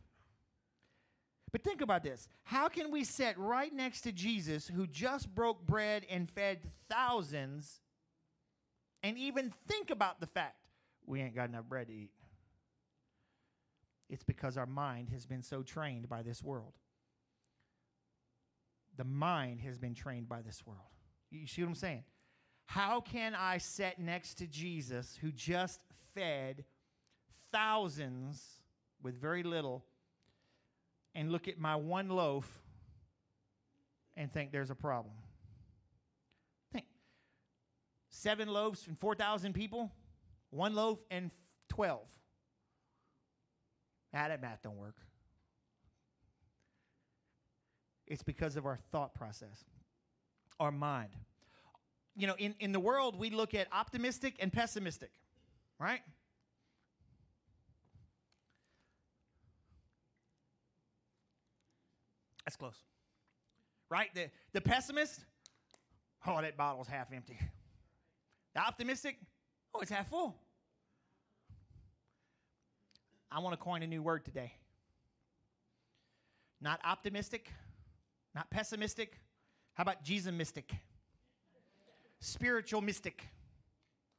[1.52, 2.28] But think about this.
[2.44, 6.58] How can we sit right next to Jesus who just broke bread and fed
[6.90, 7.80] thousands
[9.02, 10.56] and even think about the fact
[11.06, 12.10] we ain't got enough bread to eat?
[14.08, 16.74] It's because our mind has been so trained by this world.
[18.96, 20.88] The mind has been trained by this world.
[21.30, 22.04] You see what I'm saying?
[22.66, 25.80] How can I sit next to Jesus who just
[26.14, 26.64] fed
[27.52, 28.42] thousands
[29.02, 29.84] with very little
[31.14, 32.62] and look at my one loaf
[34.16, 35.14] and think there's a problem?
[36.72, 36.86] Think
[38.08, 39.92] seven loaves and 4,000 people,
[40.50, 41.30] one loaf and
[41.68, 42.08] 12.
[44.16, 44.96] That math don't work.
[48.06, 49.64] It's because of our thought process,
[50.58, 51.10] our mind.
[52.16, 55.10] You know, in, in the world, we look at optimistic and pessimistic,
[55.78, 56.00] right?
[62.46, 62.76] That's close.
[63.90, 64.08] Right?
[64.14, 65.20] The, the pessimist,
[66.26, 67.38] oh, that bottle's half empty.
[68.54, 69.18] The optimistic,
[69.74, 70.36] oh, it's half full.
[73.36, 74.54] I want to coin a new word today.
[76.58, 77.52] Not optimistic,
[78.34, 79.20] not pessimistic.
[79.74, 80.72] How about Jesus mystic?
[82.18, 83.22] Spiritual mystic.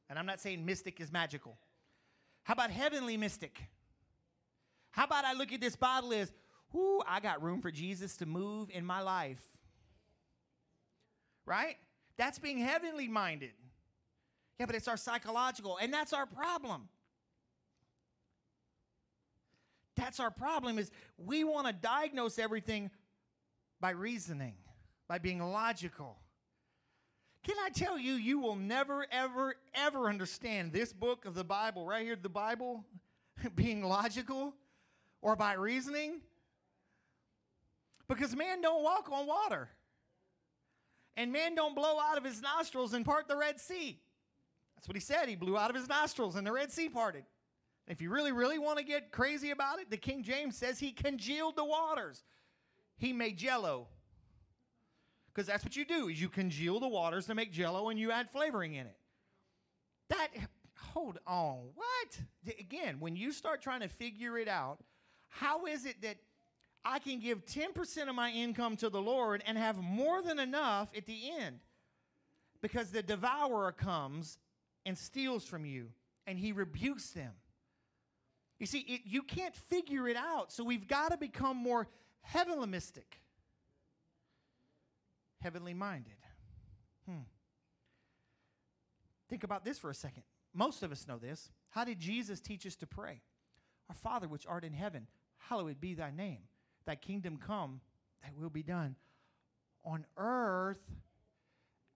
[0.07, 1.57] And I'm not saying mystic is magical.
[2.43, 3.59] How about heavenly mystic?
[4.91, 6.31] How about I look at this bottle as,
[6.71, 9.41] whoo, I got room for Jesus to move in my life.
[11.47, 11.77] Right?
[12.17, 13.53] That's being heavenly minded.
[14.59, 16.87] Yeah, but it's our psychological, and that's our problem.
[19.97, 22.91] That's our problem is we want to diagnose everything
[23.81, 24.53] by reasoning,
[25.07, 26.17] by being logical.
[27.43, 31.85] Can I tell you, you will never, ever, ever understand this book of the Bible,
[31.85, 32.85] right here, the Bible,
[33.55, 34.53] being logical
[35.21, 36.21] or by reasoning?
[38.07, 39.69] Because man don't walk on water.
[41.15, 43.99] And man don't blow out of his nostrils and part the Red Sea.
[44.75, 45.27] That's what he said.
[45.27, 47.23] He blew out of his nostrils and the Red Sea parted.
[47.87, 50.91] If you really, really want to get crazy about it, the King James says he
[50.91, 52.23] congealed the waters.
[52.97, 53.87] He made jello.
[55.33, 58.11] Because that's what you do, is you congeal the waters to make jello and you
[58.11, 58.97] add flavoring in it.
[60.09, 60.29] That
[60.75, 61.69] hold on.
[61.75, 62.57] What?
[62.59, 64.79] Again, when you start trying to figure it out,
[65.29, 66.17] how is it that
[66.83, 70.89] I can give 10% of my income to the Lord and have more than enough
[70.95, 71.59] at the end?
[72.61, 74.39] Because the devourer comes
[74.85, 75.89] and steals from you
[76.25, 77.33] and he rebukes them.
[78.59, 80.51] You see, it, you can't figure it out.
[80.51, 81.87] So we've got to become more
[82.33, 83.05] heavenlymistic,
[85.39, 86.13] heavenly minded.
[87.07, 87.21] Hmm.
[89.29, 90.23] Think about this for a second.
[90.53, 91.49] Most of us know this.
[91.69, 93.21] How did Jesus teach us to pray?
[93.89, 96.39] Our Father, which art in heaven, hallowed be thy name.
[96.85, 97.81] Thy kingdom come,
[98.23, 98.95] thy will be done
[99.87, 100.81] on earth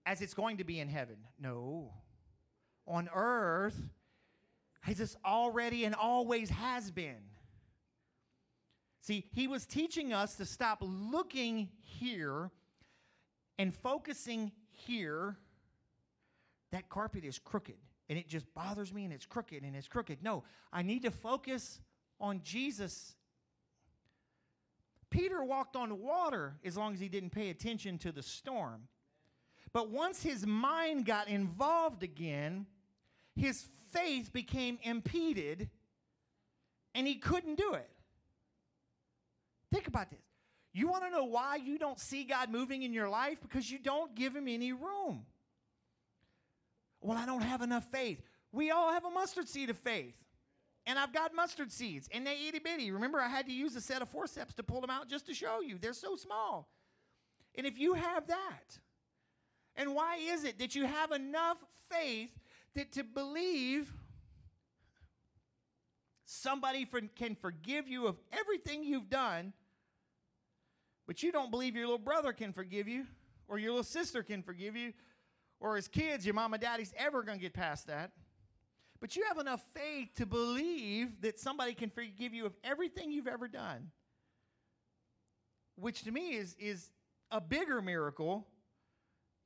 [0.06, 1.16] as it's going to be in heaven.
[1.38, 1.92] No.
[2.86, 3.80] On earth
[4.82, 7.22] as it's already and always has been.
[9.00, 12.50] See, he was teaching us to stop looking here
[13.58, 15.36] and focusing here.
[16.70, 17.76] That carpet is crooked
[18.08, 20.22] and it just bothers me and it's crooked and it's crooked.
[20.22, 21.80] No, I need to focus
[22.20, 23.14] on Jesus.
[25.10, 28.82] Peter walked on water as long as he didn't pay attention to the storm.
[29.72, 32.66] But once his mind got involved again,
[33.34, 35.68] his faith became impeded
[36.94, 37.88] and he couldn't do it.
[39.72, 40.20] Think about this.
[40.74, 43.38] You want to know why you don't see God moving in your life?
[43.42, 45.24] Because you don't give him any room.
[47.00, 48.20] Well, I don't have enough faith.
[48.52, 50.14] We all have a mustard seed of faith.
[50.86, 52.90] And I've got mustard seeds, and they itty bitty.
[52.90, 55.34] Remember, I had to use a set of forceps to pull them out just to
[55.34, 55.78] show you.
[55.78, 56.68] They're so small.
[57.54, 58.78] And if you have that,
[59.76, 62.32] and why is it that you have enough faith
[62.74, 63.92] that to believe
[66.24, 69.52] somebody can forgive you of everything you've done,
[71.06, 73.06] but you don't believe your little brother can forgive you,
[73.48, 74.92] or your little sister can forgive you,
[75.60, 78.12] or as kids, your mom and daddy's ever going to get past that.
[79.00, 83.26] But you have enough faith to believe that somebody can forgive you of everything you've
[83.26, 83.90] ever done,
[85.76, 86.90] which to me is, is
[87.30, 88.46] a bigger miracle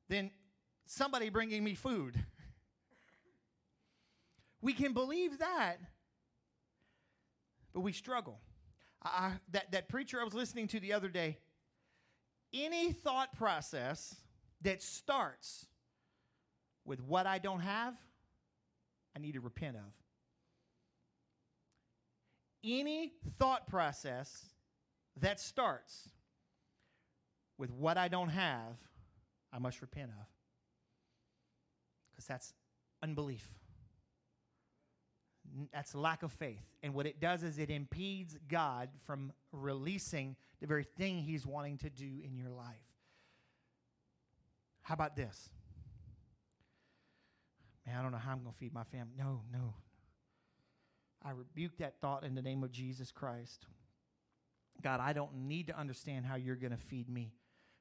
[0.08, 0.30] than
[0.84, 2.22] somebody bringing me food.
[4.66, 5.76] We can believe that,
[7.72, 8.40] but we struggle.
[9.00, 11.38] I, that, that preacher I was listening to the other day,
[12.52, 14.16] any thought process
[14.62, 15.66] that starts
[16.84, 17.94] with what I don't have,
[19.14, 19.92] I need to repent of.
[22.64, 24.46] Any thought process
[25.20, 26.08] that starts
[27.56, 28.74] with what I don't have,
[29.52, 30.26] I must repent of.
[32.10, 32.52] Because that's
[33.00, 33.48] unbelief.
[35.72, 36.64] That's lack of faith.
[36.82, 41.78] And what it does is it impedes God from releasing the very thing He's wanting
[41.78, 42.74] to do in your life.
[44.82, 45.50] How about this?
[47.86, 49.14] Man, I don't know how I'm going to feed my family.
[49.18, 49.74] No, no.
[51.24, 53.66] I rebuke that thought in the name of Jesus Christ.
[54.82, 57.32] God, I don't need to understand how you're going to feed me.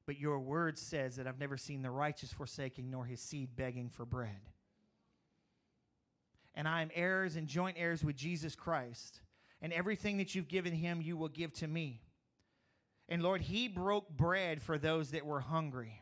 [0.05, 3.89] But your word says that I've never seen the righteous forsaking nor his seed begging
[3.89, 4.49] for bread.
[6.55, 9.21] And I am heirs and joint heirs with Jesus Christ.
[9.61, 12.01] And everything that you've given him, you will give to me.
[13.07, 16.01] And Lord, he broke bread for those that were hungry.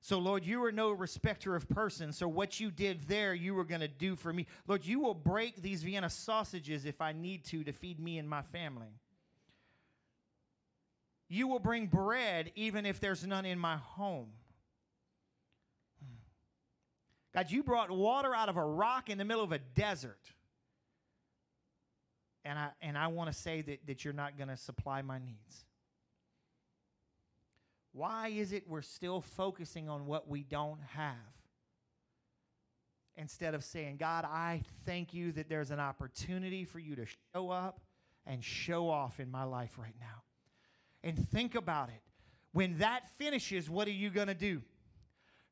[0.00, 2.18] So, Lord, you are no respecter of persons.
[2.18, 4.46] So, what you did there, you were going to do for me.
[4.66, 8.28] Lord, you will break these Vienna sausages if I need to to feed me and
[8.28, 9.00] my family.
[11.28, 14.28] You will bring bread even if there's none in my home.
[17.34, 20.30] God, you brought water out of a rock in the middle of a desert.
[22.44, 25.18] And I, and I want to say that, that you're not going to supply my
[25.18, 25.64] needs.
[27.92, 31.14] Why is it we're still focusing on what we don't have?
[33.16, 37.50] Instead of saying, God, I thank you that there's an opportunity for you to show
[37.50, 37.80] up
[38.26, 40.22] and show off in my life right now.
[41.02, 42.02] And think about it.
[42.52, 44.62] When that finishes, what are you going to do?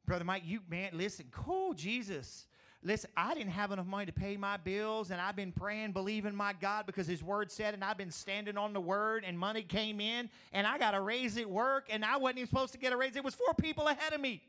[0.06, 2.46] Brother Mike, you, man, listen, cool, Jesus.
[2.82, 6.34] Listen, I didn't have enough money to pay my bills, and I've been praying, believing
[6.34, 9.62] my God because His Word said, and I've been standing on the Word, and money
[9.62, 12.78] came in, and I got a raise at work, and I wasn't even supposed to
[12.78, 13.14] get a raise.
[13.14, 14.42] It was four people ahead of me.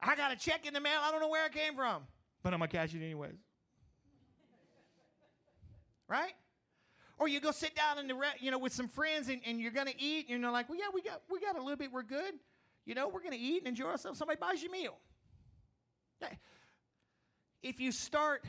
[0.00, 0.98] I got a check in the mail.
[1.00, 2.02] I don't know where it came from,
[2.42, 3.36] but I'm gonna cash it anyways.
[6.08, 6.32] right?
[7.18, 9.60] Or you go sit down in the re- you know with some friends and, and
[9.60, 10.26] you're gonna eat.
[10.28, 11.92] And you're like, well, yeah, we got we got a little bit.
[11.92, 12.34] We're good.
[12.84, 14.18] You know, we're gonna eat and enjoy ourselves.
[14.18, 14.98] Somebody buys you a meal.
[17.62, 18.44] If you start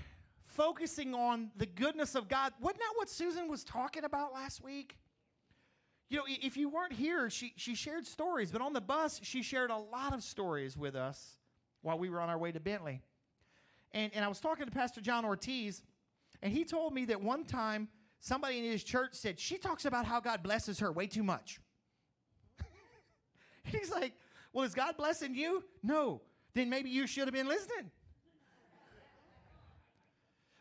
[0.46, 4.98] focusing on the goodness of God, wasn't that what Susan was talking about last week?
[6.10, 9.42] You know, if you weren't here, she, she shared stories, but on the bus, she
[9.42, 11.38] shared a lot of stories with us
[11.82, 13.02] while we were on our way to Bentley.
[13.92, 15.84] And, and I was talking to Pastor John Ortiz,
[16.42, 17.88] and he told me that one time
[18.20, 21.60] somebody in his church said, She talks about how God blesses her way too much.
[23.64, 24.14] He's like,
[24.54, 25.64] Well, is God blessing you?
[25.82, 26.22] No.
[26.54, 27.92] Then maybe you should have been listening.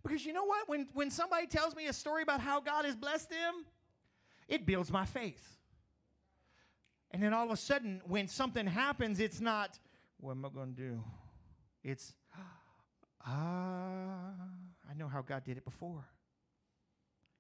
[0.03, 0.69] Because you know what?
[0.69, 3.67] When, when somebody tells me a story about how God has blessed them,
[4.49, 5.57] it builds my faith.
[7.13, 9.79] And then all of a sudden, when something happens, it's not,
[10.19, 11.05] what am I going to do?
[11.85, 12.15] It's,
[13.27, 14.33] ah,
[14.91, 16.05] I know how God did it before.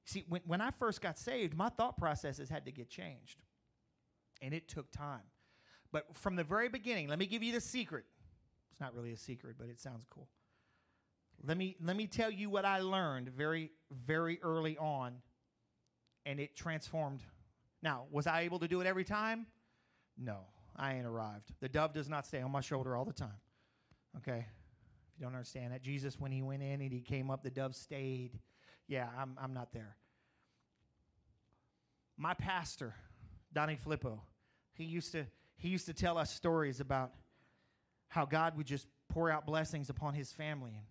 [0.04, 3.40] See, when, when I first got saved, my thought processes had to get changed.
[4.42, 5.22] And it took time.
[5.92, 8.04] But from the very beginning, let me give you the secret.
[8.70, 10.28] It's not really a secret, but it sounds cool.
[11.44, 15.16] Let me, let me tell you what I learned very, very early on,
[16.24, 17.20] and it transformed.
[17.82, 19.46] Now, was I able to do it every time?
[20.16, 21.52] No, I ain't arrived.
[21.60, 23.40] The dove does not stay on my shoulder all the time.
[24.18, 24.46] Okay?
[24.46, 27.50] If you don't understand that, Jesus, when he went in and he came up, the
[27.50, 28.38] dove stayed.
[28.86, 29.96] Yeah, I'm, I'm not there.
[32.16, 32.94] My pastor,
[33.52, 34.22] Donnie Filippo,
[34.74, 35.26] he used to
[35.62, 37.12] he used to tell us stories about
[38.08, 40.82] how God would just pour out blessings upon his family.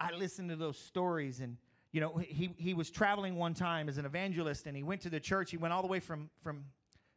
[0.00, 1.58] I listened to those stories and
[1.92, 5.10] you know he, he was traveling one time as an evangelist and he went to
[5.10, 5.52] the church.
[5.52, 6.64] He went all the way from from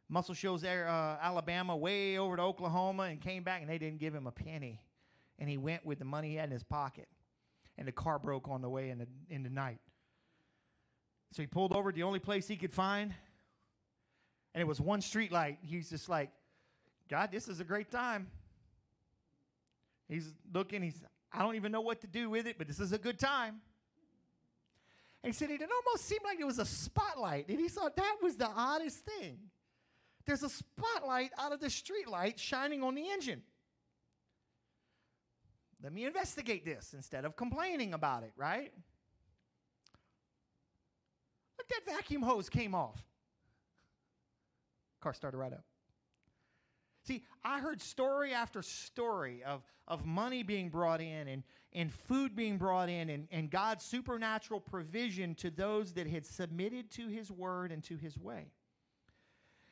[0.08, 4.14] muscle shoals uh, alabama way over to oklahoma and came back and they didn't give
[4.14, 4.80] him a penny.
[5.40, 7.08] And he went with the money he had in his pocket
[7.76, 9.80] and the car broke on the way in the, in the night.
[11.32, 13.12] So he pulled over to the only place he could find
[14.56, 16.30] and it was one street light he's just like
[17.08, 18.26] god this is a great time
[20.08, 22.92] he's looking he's i don't even know what to do with it but this is
[22.92, 23.60] a good time
[25.26, 27.48] and he said it almost seemed like it was a spotlight.
[27.48, 29.38] And he thought that was the oddest thing.
[30.24, 33.42] There's a spotlight out of the street light shining on the engine.
[35.82, 38.72] Let me investigate this instead of complaining about it, right?
[41.58, 43.02] Look, that vacuum hose came off.
[45.06, 45.62] Car started right up.
[47.04, 52.34] See, I heard story after story of, of money being brought in and, and food
[52.34, 57.30] being brought in and, and God's supernatural provision to those that had submitted to his
[57.30, 58.50] word and to his way.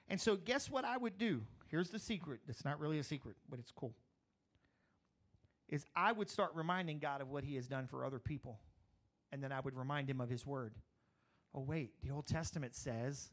[0.09, 1.40] And so, guess what I would do?
[1.66, 2.39] Here's the secret.
[2.47, 3.97] It's not really a secret, but it's cool.
[5.69, 8.61] Is I would start reminding God of what he has done for other people.
[9.32, 10.74] And then I would remind him of his word.
[11.52, 13.31] Oh, wait, the Old Testament says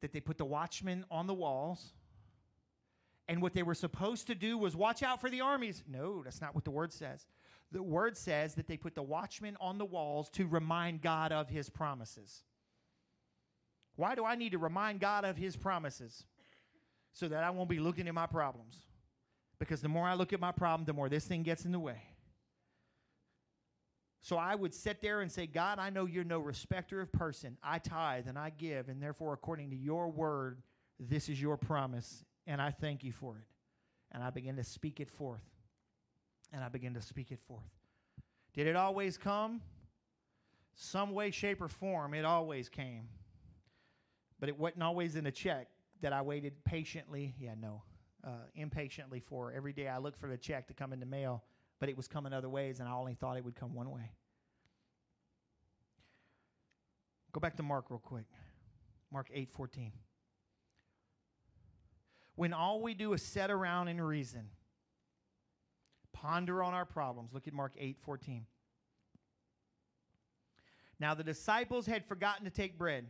[0.00, 1.92] that they put the watchmen on the walls
[3.30, 5.84] and what they were supposed to do was watch out for the armies.
[5.88, 7.28] No, that's not what the word says.
[7.70, 11.48] The word says that they put the watchmen on the walls to remind God of
[11.48, 12.42] his promises.
[13.94, 16.24] Why do I need to remind God of his promises?
[17.12, 18.82] So that I won't be looking at my problems.
[19.60, 21.78] Because the more I look at my problem, the more this thing gets in the
[21.78, 22.02] way.
[24.22, 27.56] So I would sit there and say, God, I know you're no respecter of person.
[27.62, 30.62] I tithe and I give, and therefore, according to your word,
[30.98, 33.44] this is your promise, and I thank you for it.
[34.12, 35.44] And I begin to speak it forth.
[36.52, 37.62] And I begin to speak it forth.
[38.52, 39.62] Did it always come?
[40.74, 43.08] Some way, shape, or form, it always came.
[44.40, 45.68] But it wasn't always in a check
[46.00, 47.82] that I waited patiently, yeah, no,
[48.24, 49.52] uh, impatiently for.
[49.52, 51.44] Every day I looked for the check to come in the mail,
[51.80, 54.12] but it was coming other ways, and I only thought it would come one way.
[57.32, 58.26] Go back to Mark real quick.
[59.10, 59.92] Mark 8 14
[62.40, 64.48] when all we do is sit around and reason,
[66.14, 67.34] ponder on our problems.
[67.34, 68.46] Look at Mark 8 14.
[70.98, 73.08] Now the disciples had forgotten to take bread,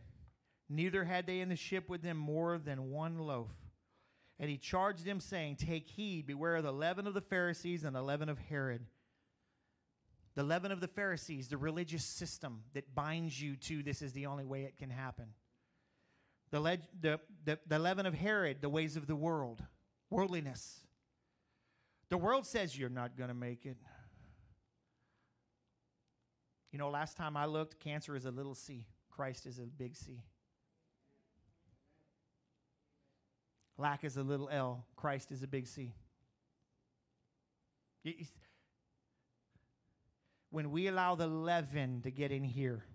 [0.67, 3.47] neither had they in the ship with them more than one loaf.
[4.41, 7.95] And he charged them, saying, Take heed, beware of the leaven of the Pharisees and
[7.95, 8.83] the leaven of Herod.
[10.35, 14.25] The leaven of the Pharisees, the religious system that binds you to this is the
[14.25, 15.27] only way it can happen
[16.51, 19.63] the, leg, the, the, the leaven of Herod, the ways of the world,
[20.09, 20.81] worldliness.
[22.09, 23.77] The world says you're not going to make it.
[26.71, 29.95] You know, last time I looked, cancer is a little c, Christ is a big
[29.95, 30.21] C.
[33.81, 35.95] Lack is a little L, Christ is a big C.
[40.51, 42.85] When we allow the leaven to get in here,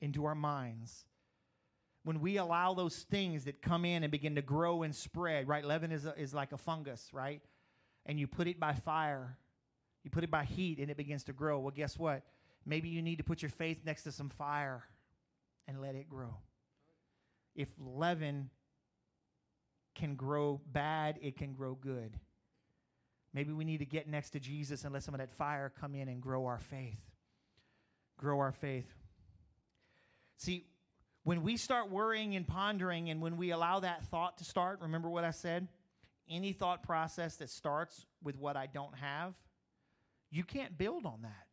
[0.00, 1.04] into our minds,
[2.02, 5.64] when we allow those things that come in and begin to grow and spread, right?
[5.64, 7.40] Leaven is, a, is like a fungus, right?
[8.04, 9.38] And you put it by fire,
[10.02, 11.60] you put it by heat, and it begins to grow.
[11.60, 12.24] Well, guess what?
[12.66, 14.82] Maybe you need to put your faith next to some fire
[15.68, 16.34] and let it grow.
[17.54, 18.50] If leaven
[19.94, 22.18] can grow bad, it can grow good.
[23.34, 25.94] Maybe we need to get next to Jesus and let some of that fire come
[25.94, 27.00] in and grow our faith.
[28.18, 28.92] Grow our faith.
[30.36, 30.66] See,
[31.24, 35.08] when we start worrying and pondering, and when we allow that thought to start, remember
[35.08, 35.68] what I said?
[36.28, 39.34] Any thought process that starts with what I don't have,
[40.30, 41.46] you can't build on that.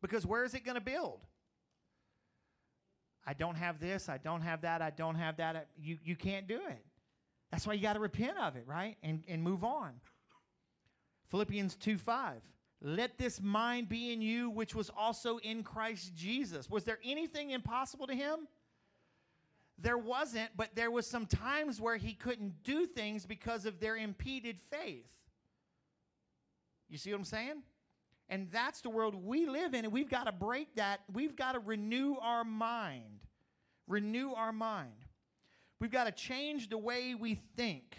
[0.00, 1.20] Because where is it going to build?
[3.26, 5.68] I don't have this, I don't have that, I don't have that.
[5.76, 6.84] You, you can't do it.
[7.50, 8.96] That's why you got to repent of it, right?
[9.02, 9.92] And, and move on.
[11.28, 12.42] Philippians 2 5.
[12.80, 16.70] Let this mind be in you, which was also in Christ Jesus.
[16.70, 18.46] Was there anything impossible to him?
[19.80, 23.96] There wasn't, but there was some times where he couldn't do things because of their
[23.96, 25.06] impeded faith.
[26.88, 27.62] You see what I'm saying?
[28.28, 31.00] And that's the world we live in, and we've got to break that.
[31.12, 33.20] We've got to renew our mind.
[33.86, 34.92] Renew our mind.
[35.80, 37.96] We've got to change the way we think.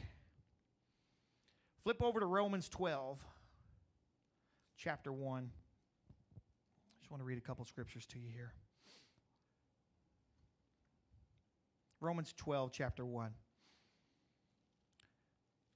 [1.83, 3.19] Flip over to Romans 12,
[4.77, 5.49] chapter 1.
[5.49, 8.53] I just want to read a couple scriptures to you here.
[12.01, 13.31] Romans 12, chapter 1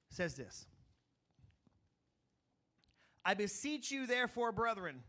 [0.10, 0.66] says this
[3.26, 5.02] I beseech you, therefore, brethren,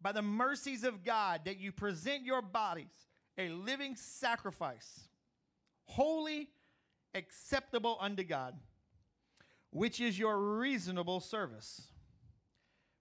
[0.00, 2.86] by the mercies of God, that you present your bodies
[3.38, 5.08] a living sacrifice,
[5.84, 6.48] holy,
[7.14, 8.58] acceptable unto God,
[9.70, 11.82] which is your reasonable service.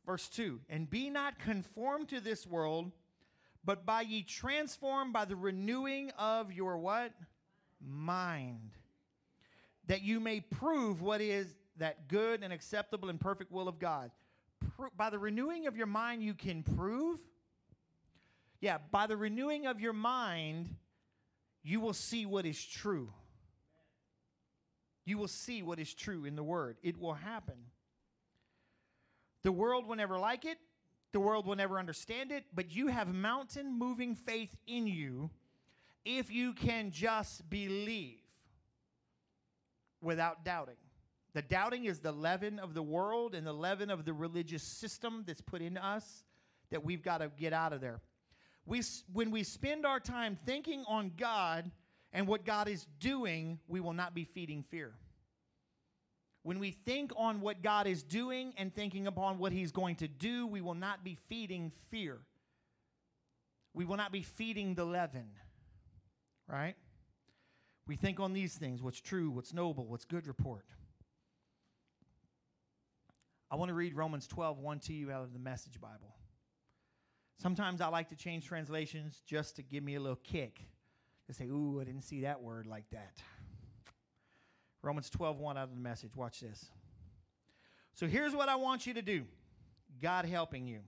[0.05, 2.91] Verse 2 And be not conformed to this world,
[3.63, 7.13] but by ye transformed by the renewing of your what?
[7.79, 8.71] Mind.
[9.87, 11.47] That you may prove what is
[11.77, 14.11] that good and acceptable and perfect will of God.
[14.75, 17.19] Pro- by the renewing of your mind, you can prove.
[18.59, 20.75] Yeah, by the renewing of your mind,
[21.63, 23.11] you will see what is true.
[25.05, 26.77] You will see what is true in the Word.
[26.83, 27.55] It will happen.
[29.43, 30.57] The world will never like it,
[31.11, 35.29] the world will never understand it, but you have mountain moving faith in you
[36.05, 38.19] if you can just believe
[40.01, 40.75] without doubting.
[41.33, 45.23] The doubting is the leaven of the world and the leaven of the religious system
[45.25, 46.23] that's put in us
[46.71, 48.01] that we've got to get out of there.
[48.65, 48.81] We,
[49.11, 51.71] when we spend our time thinking on God
[52.13, 54.93] and what God is doing, we will not be feeding fear.
[56.43, 60.07] When we think on what God is doing and thinking upon what He's going to
[60.07, 62.19] do, we will not be feeding fear.
[63.73, 65.29] We will not be feeding the leaven,
[66.47, 66.75] right?
[67.87, 70.65] We think on these things what's true, what's noble, what's good report.
[73.49, 76.15] I want to read Romans 12, 1 to you out of the Message Bible.
[77.37, 80.61] Sometimes I like to change translations just to give me a little kick.
[81.27, 83.21] To say, ooh, I didn't see that word like that.
[84.81, 86.15] Romans 12, 1 out of the message.
[86.15, 86.69] Watch this.
[87.93, 89.25] So here's what I want you to do
[90.01, 90.79] God helping you.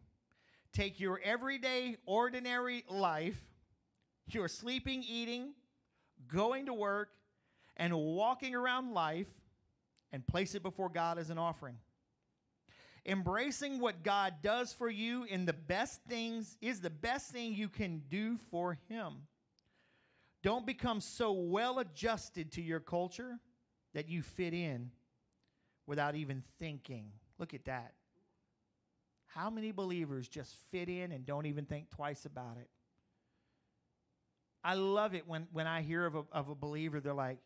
[0.74, 3.38] Take your everyday, ordinary life,
[4.28, 5.54] your sleeping, eating,
[6.28, 7.10] going to work,
[7.78, 9.28] and walking around life,
[10.12, 11.76] and place it before God as an offering.
[13.06, 17.68] Embracing what God does for you in the best things is the best thing you
[17.68, 19.28] can do for Him.
[20.42, 23.40] Don't become so well adjusted to your culture
[23.94, 24.92] that you fit in
[25.86, 27.12] without even thinking.
[27.40, 27.94] Look at that.
[29.28, 32.70] How many believers just fit in and don't even think twice about it?
[34.64, 37.40] I love it when, when I hear of a, of a believer, they're like,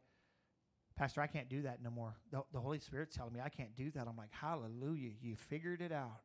[0.98, 2.15] Pastor, I can't do that no more.
[2.32, 4.07] The, the Holy Spirit's telling me I can't do that.
[4.07, 6.22] I'm like, Hallelujah, you figured it out.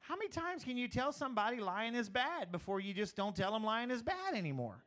[0.00, 3.52] How many times can you tell somebody lying is bad before you just don't tell
[3.52, 4.84] them lying is bad anymore?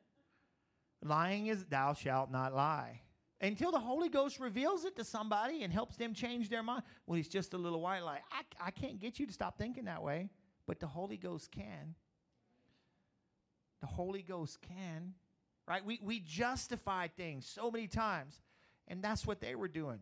[1.04, 3.02] Lying is thou shalt not lie.
[3.42, 6.84] Until the Holy Ghost reveals it to somebody and helps them change their mind.
[7.08, 8.22] Well, it's just a little white lie.
[8.32, 10.30] I, I can't get you to stop thinking that way,
[10.68, 11.96] but the Holy Ghost can.
[13.82, 15.16] The Holy Ghost can.
[15.68, 15.84] Right?
[15.86, 18.42] We, we justify things so many times,
[18.88, 20.00] and that's what they were doing.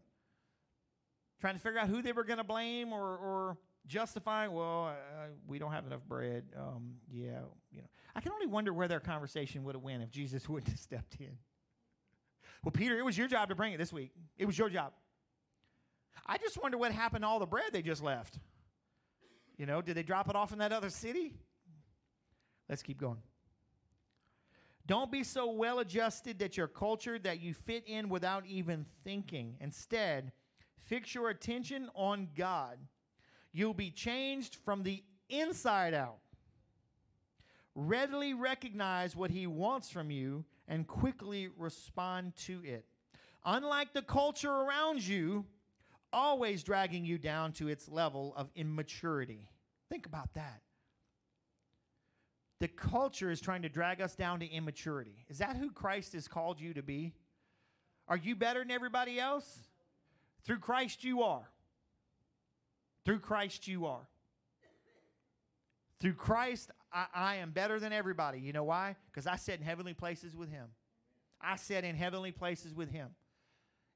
[1.41, 4.47] trying to figure out who they were going to blame or, or justify.
[4.47, 6.43] Well, uh, we don't have enough bread.
[6.55, 7.39] Um, yeah,
[7.71, 7.87] you know.
[8.15, 11.15] I can only wonder where their conversation would have went if Jesus wouldn't have stepped
[11.19, 11.37] in.
[12.63, 14.11] Well, Peter, it was your job to bring it this week.
[14.37, 14.93] It was your job.
[16.25, 18.39] I just wonder what happened to all the bread they just left.
[19.57, 21.33] You know, did they drop it off in that other city?
[22.67, 23.17] Let's keep going.
[24.87, 29.55] Don't be so well adjusted that you're cultured that you fit in without even thinking.
[29.59, 30.31] Instead,
[30.83, 32.77] fix your attention on God.
[33.51, 36.17] You'll be changed from the inside out.
[37.73, 42.85] Readily recognize what He wants from you and quickly respond to it.
[43.43, 45.45] Unlike the culture around you,
[46.13, 49.49] always dragging you down to its level of immaturity.
[49.89, 50.61] Think about that.
[52.60, 55.26] The culture is trying to drag us down to immaturity.
[55.30, 57.14] Is that who Christ has called you to be?
[58.07, 59.60] Are you better than everybody else?
[60.45, 61.49] Through Christ, you are.
[63.03, 64.07] Through Christ, you are.
[65.99, 68.40] Through Christ, I, I am better than everybody.
[68.40, 68.95] You know why?
[69.11, 70.68] Because I sit in heavenly places with Him.
[71.41, 73.10] I sit in heavenly places with Him.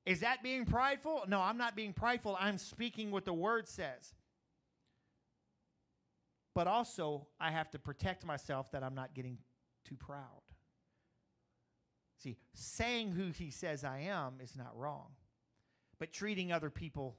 [0.06, 1.23] Is that being prideful?
[1.27, 2.38] No, I'm not being prideful.
[2.40, 4.14] I'm speaking what the Word says.
[6.60, 9.38] But also, I have to protect myself that I'm not getting
[9.86, 10.41] too proud.
[12.18, 15.11] See, saying who He says I am is not wrong,
[15.99, 17.15] but treating other people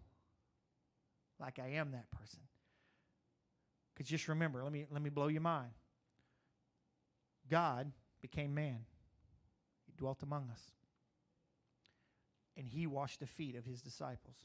[1.38, 2.40] like I am that person.
[3.94, 5.70] Because just remember, let me, let me blow your mind.
[7.50, 7.90] God
[8.20, 8.80] became man,
[9.86, 10.62] He dwelt among us,
[12.58, 14.36] and He washed the feet of His disciples.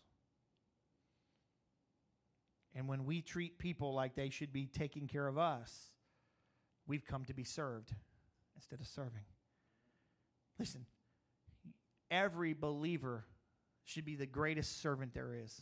[2.76, 5.91] And when we treat people like they should be taking care of us,
[6.85, 7.93] we've come to be served
[8.56, 9.23] instead of serving.
[10.60, 10.85] Listen,
[12.11, 13.26] every believer
[13.85, 15.61] should be the greatest servant there is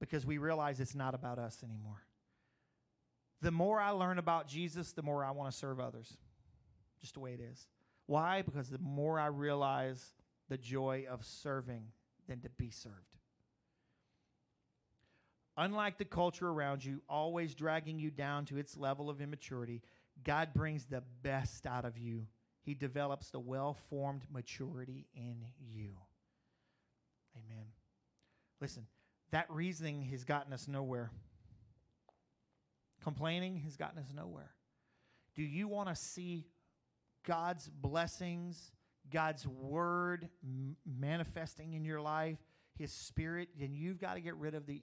[0.00, 2.02] because we realize it's not about us anymore.
[3.40, 6.16] The more I learn about Jesus, the more I want to serve others.
[7.00, 7.66] Just the way it is.
[8.06, 8.42] Why?
[8.42, 10.14] Because the more I realize
[10.48, 11.84] the joy of serving
[12.28, 13.13] than to be served.
[15.56, 19.82] Unlike the culture around you, always dragging you down to its level of immaturity,
[20.24, 22.26] God brings the best out of you.
[22.62, 25.90] He develops the well formed maturity in you.
[27.36, 27.66] Amen.
[28.60, 28.86] Listen,
[29.30, 31.10] that reasoning has gotten us nowhere.
[33.02, 34.50] Complaining has gotten us nowhere.
[35.34, 36.46] Do you want to see
[37.26, 38.72] God's blessings,
[39.12, 40.28] God's word
[40.86, 42.38] manifesting in your life,
[42.78, 43.50] His Spirit?
[43.58, 44.82] Then you've got to get rid of the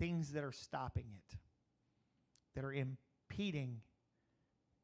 [0.00, 1.36] things that are stopping it,
[2.56, 3.82] that are impeding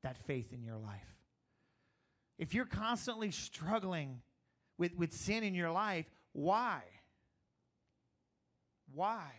[0.05, 1.17] that faith in your life.
[2.39, 4.21] If you're constantly struggling
[4.79, 6.83] with, with sin in your life, why?
[8.95, 9.31] Why?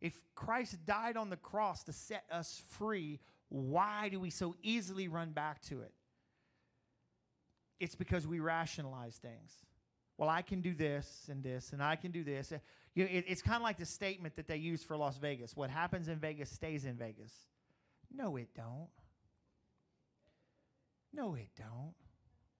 [0.00, 5.08] If Christ died on the cross to set us free, why do we so easily
[5.08, 5.92] run back to it?
[7.80, 9.52] It's because we rationalize things.
[10.18, 12.52] Well, I can do this and this, and I can do this.
[12.52, 12.58] Uh,
[12.94, 15.54] You know, it- it's kind of like the statement that they use for Las Vegas:
[15.54, 17.46] "What happens in Vegas stays in Vegas."
[18.10, 18.88] No, it don't.
[21.12, 21.94] No, it don't.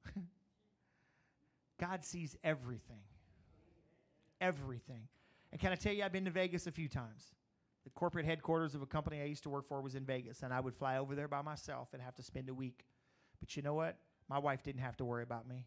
[1.79, 3.03] God sees everything.
[4.41, 5.09] Everything.
[5.53, 7.35] And can I tell you, I've been to Vegas a few times.
[7.85, 10.53] The corporate headquarters of a company I used to work for was in Vegas, and
[10.53, 12.85] I would fly over there by myself and have to spend a week.
[13.41, 13.99] But you know what?
[14.29, 15.67] My wife didn't have to worry about me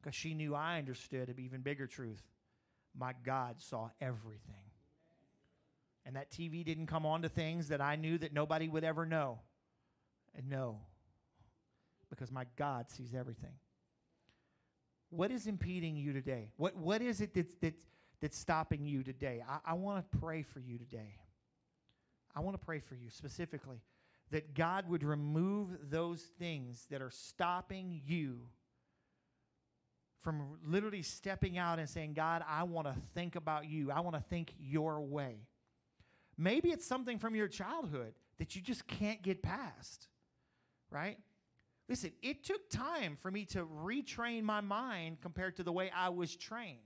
[0.00, 2.22] because she knew I understood an even bigger truth.
[2.98, 4.54] My God saw everything.
[6.06, 9.04] And that TV didn't come on to things that I knew that nobody would ever
[9.04, 9.38] know.
[10.34, 10.78] And no,
[12.08, 13.52] because my God sees everything.
[15.10, 16.52] What is impeding you today?
[16.56, 17.82] What, what is it that's, that's,
[18.20, 19.42] that's stopping you today?
[19.46, 21.16] I, I want to pray for you today.
[22.34, 23.82] I want to pray for you specifically
[24.30, 28.38] that God would remove those things that are stopping you
[30.22, 33.90] from literally stepping out and saying, God, I want to think about you.
[33.90, 35.36] I want to think your way.
[36.36, 40.08] Maybe it's something from your childhood that you just can't get past,
[40.90, 41.18] right?
[41.88, 46.08] Listen, it took time for me to retrain my mind compared to the way I
[46.10, 46.78] was trained.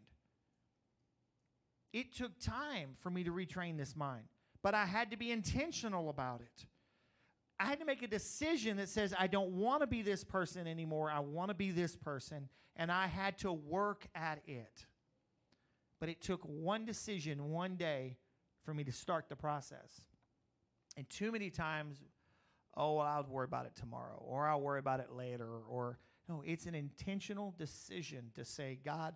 [1.92, 4.24] It took time for me to retrain this mind,
[4.62, 6.66] but I had to be intentional about it.
[7.58, 10.66] I had to make a decision that says, I don't want to be this person
[10.66, 11.10] anymore.
[11.10, 12.48] I want to be this person.
[12.76, 14.86] And I had to work at it.
[16.00, 18.16] But it took one decision one day
[18.64, 20.02] for me to start the process.
[20.96, 22.02] And too many times,
[22.76, 25.98] oh, well, I'll worry about it tomorrow, or I'll worry about it later, or
[26.28, 29.14] no, it's an intentional decision to say, God,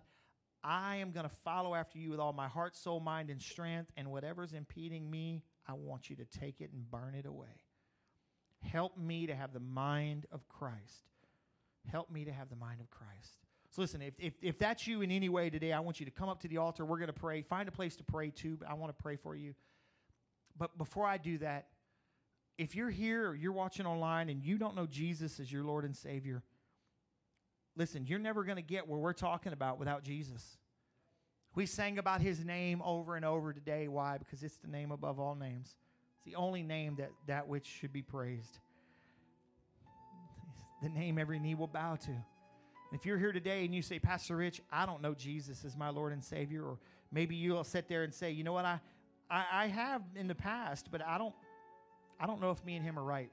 [0.63, 3.91] I am going to follow after you with all my heart, soul, mind, and strength.
[3.97, 7.63] And whatever's impeding me, I want you to take it and burn it away.
[8.61, 11.09] Help me to have the mind of Christ.
[11.91, 13.39] Help me to have the mind of Christ.
[13.71, 16.11] So listen, if, if, if that's you in any way today, I want you to
[16.11, 16.85] come up to the altar.
[16.85, 17.41] We're going to pray.
[17.43, 18.57] Find a place to pray too.
[18.57, 19.53] But I want to pray for you.
[20.57, 21.67] But before I do that,
[22.57, 25.85] if you're here or you're watching online and you don't know Jesus as your Lord
[25.85, 26.43] and Savior,
[27.77, 30.57] listen, you're never going to get where we're talking about without Jesus.
[31.55, 33.87] We sang about his name over and over today.
[33.87, 34.17] Why?
[34.17, 35.75] Because it's the name above all names.
[36.19, 38.59] It's the only name that that which should be praised.
[40.51, 42.11] It's the name every knee will bow to.
[42.91, 45.89] If you're here today and you say, Pastor Rich, I don't know Jesus as my
[45.89, 46.77] Lord and Savior, or
[47.11, 48.79] maybe you'll sit there and say, you know what, I,
[49.29, 51.35] I, I have in the past, but I don't,
[52.19, 53.31] I don't know if me and him are right.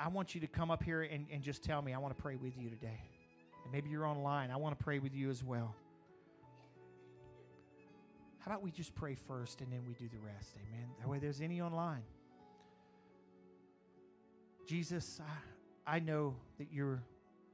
[0.00, 2.20] I want you to come up here and, and just tell me, I want to
[2.20, 3.00] pray with you today.
[3.64, 4.50] And maybe you're online.
[4.50, 5.74] I want to pray with you as well.
[8.40, 10.56] How about we just pray first and then we do the rest?
[10.56, 10.88] Amen.
[10.98, 12.02] That way there's any online.
[14.66, 15.20] Jesus,
[15.86, 17.02] I, I know that you're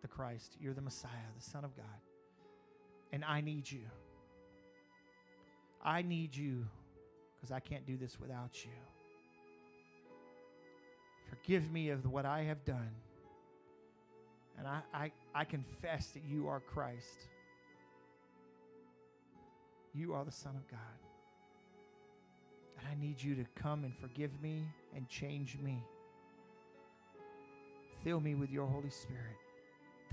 [0.02, 1.86] the Christ, you're the Messiah, the Son of God.
[3.12, 3.82] And I need you.
[5.82, 6.66] I need you
[7.36, 8.70] because I can't do this without you.
[11.28, 12.90] Forgive me of what I have done.
[14.58, 17.28] And I, I, I confess that you are Christ.
[19.96, 20.78] You are the Son of God.
[22.78, 24.62] And I need you to come and forgive me
[24.94, 25.82] and change me.
[28.04, 29.38] Fill me with your Holy Spirit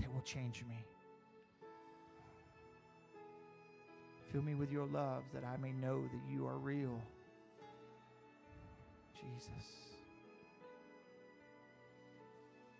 [0.00, 0.82] that will change me.
[4.32, 6.98] Fill me with your love that I may know that you are real.
[9.14, 9.50] Jesus.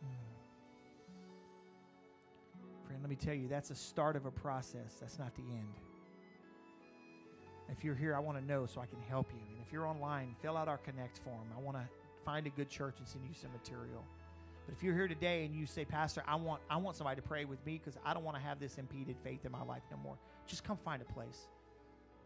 [0.03, 0.09] Mm.
[2.87, 4.97] Friend, let me tell you, that's a start of a process.
[5.01, 5.94] That's not the end.
[7.71, 9.41] If you're here, I want to know so I can help you.
[9.51, 11.47] And if you're online, fill out our Connect form.
[11.57, 11.85] I want to
[12.25, 14.05] find a good church and send you some material.
[14.67, 17.27] But if you're here today and you say, Pastor, I want I want somebody to
[17.27, 19.83] pray with me because I don't want to have this impeded faith in my life
[19.91, 20.17] no more.
[20.47, 21.49] Just come find a place.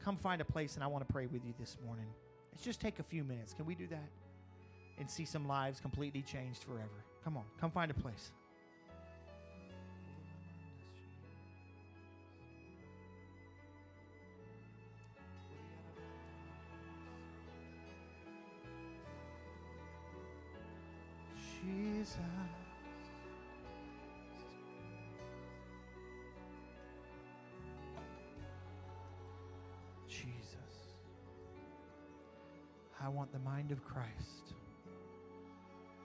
[0.02, 2.06] Come find a place and I want to pray with you this morning.
[2.52, 3.54] Let's just take a few minutes.
[3.54, 4.08] Can we do that?
[4.98, 7.04] And see some lives completely changed forever.
[7.24, 8.32] Come on, come find a place.
[30.06, 30.94] Jesus.
[33.00, 34.54] I want the mind of Christ.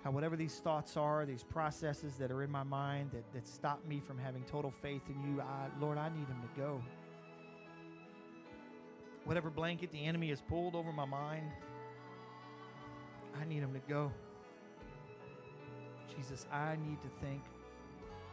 [0.03, 3.85] How, whatever these thoughts are, these processes that are in my mind that, that stop
[3.87, 6.81] me from having total faith in you, I, Lord, I need them to go.
[9.23, 11.49] Whatever blanket the enemy has pulled over my mind,
[13.39, 14.11] I need them to go.
[16.15, 17.41] Jesus, I need to think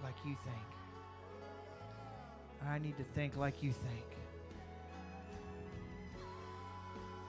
[0.02, 0.66] like you think.
[2.66, 4.06] I need to think like you think.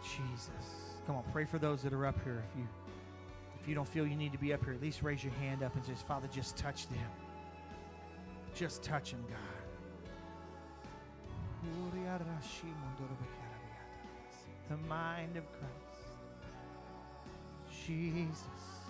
[0.04, 0.98] Jesus.
[1.06, 2.44] Come on, pray for those that are up here.
[2.52, 2.68] If you
[3.62, 5.62] if you don't feel you need to be up here, at least raise your hand
[5.62, 6.98] up and just, Father, just touch them.
[8.56, 9.38] Just touch them, God.
[14.68, 16.18] The mind of Christ.
[17.86, 18.81] Jesus.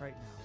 [0.00, 0.39] Right now,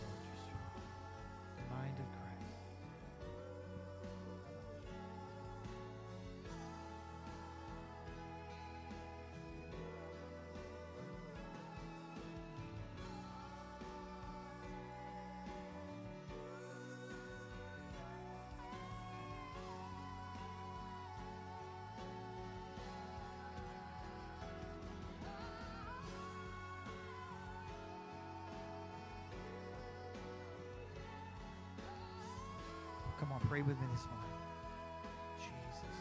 [33.56, 34.32] pray with me this morning.
[35.40, 35.95] Jesus.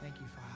[0.00, 0.49] Thank you, Father.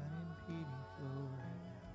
[0.00, 1.90] Unimpeding flow right now.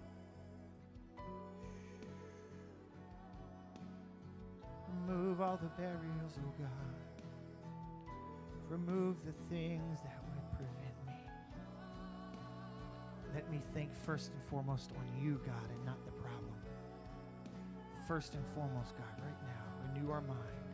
[5.07, 6.95] Remove all the barriers, oh God.
[8.69, 10.24] Remove the things that
[13.35, 16.55] Let me think first and foremost on you, God, and not the problem.
[18.07, 20.64] First and foremost, God, right now, renew our mind.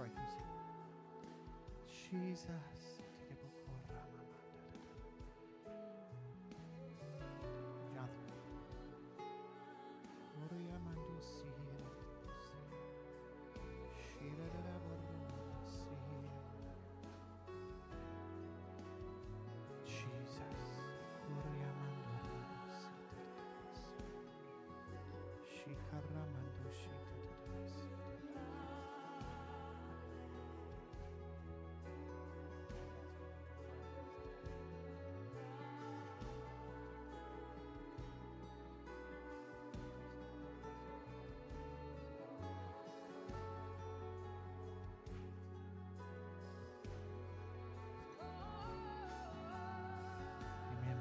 [0.00, 0.10] Come
[2.10, 2.30] sing.
[2.32, 2.89] Jesus.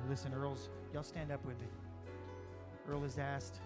[0.09, 1.67] Listen, Earl's, y'all stand up with me.
[2.89, 3.59] Earl has asked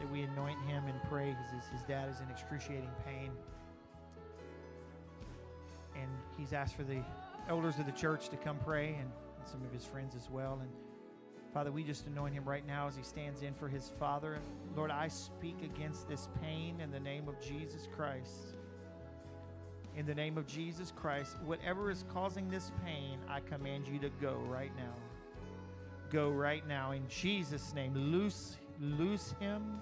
[0.00, 3.30] that we anoint him and pray because his, dad is in excruciating pain.
[5.94, 7.04] And he's asked for the
[7.48, 10.58] elders of the church to come pray and, and some of his friends as well.
[10.60, 10.70] And
[11.54, 14.40] Father, we just anoint him right now as he stands in for his father.
[14.74, 18.56] Lord, I speak against this pain in the name of Jesus Christ.
[19.96, 24.10] In the name of Jesus Christ, whatever is causing this pain, I command you to
[24.20, 25.07] go right now.
[26.10, 27.94] Go right now in Jesus' name.
[27.94, 29.80] Loose, loose him.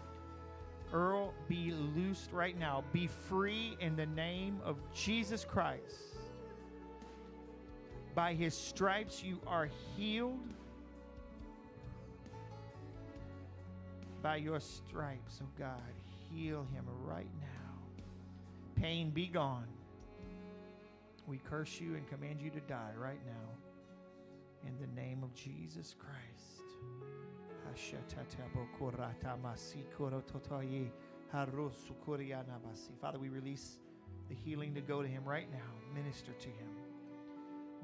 [0.93, 2.83] Earl, be loosed right now.
[2.93, 6.17] Be free in the name of Jesus Christ.
[8.15, 10.39] By his stripes, you are healed.
[14.23, 15.81] By your stripes, oh God,
[16.33, 18.81] heal him right now.
[18.81, 19.67] Pain be gone.
[21.27, 23.66] We curse you and command you to die right now.
[24.65, 26.63] In the name of Jesus Christ.
[33.01, 33.79] Father, we release
[34.29, 35.59] the healing to go to him right now.
[35.95, 36.69] Minister to him.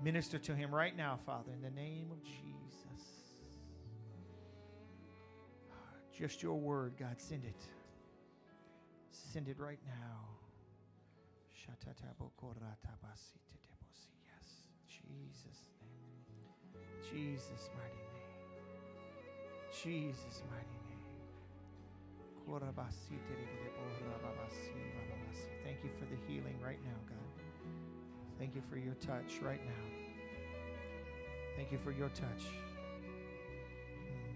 [0.02, 2.42] Minister to him right now, Father, in the name of Jesus.
[6.16, 7.16] Just your word, God.
[7.20, 7.62] Send it.
[9.10, 10.28] Send it right now.
[14.26, 14.48] Yes.
[14.88, 15.51] Jesus'.
[17.12, 18.32] Jesus' mighty name.
[19.82, 21.05] Jesus' mighty name.
[25.62, 27.18] Thank you for the healing right now, God.
[28.39, 29.84] Thank you for your touch right now.
[31.56, 32.44] Thank you for your touch.
[34.09, 34.32] Mm.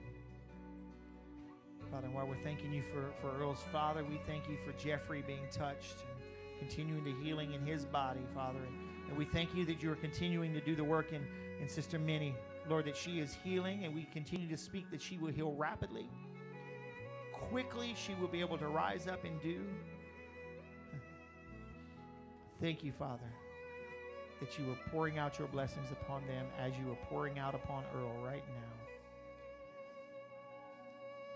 [1.90, 5.48] Father, while we're thanking you for, for Earl's father, we thank you for Jeffrey being
[5.50, 8.58] touched and continuing the healing in his body, Father.
[8.58, 11.22] And And we thank you that you are continuing to do the work in,
[11.60, 12.34] in Sister Minnie.
[12.68, 16.08] Lord, that she is healing, and we continue to speak that she will heal rapidly.
[17.32, 19.60] Quickly, she will be able to rise up and do.
[22.60, 23.30] Thank you, Father,
[24.40, 27.84] that you are pouring out your blessings upon them as you are pouring out upon
[27.94, 28.86] Earl right now.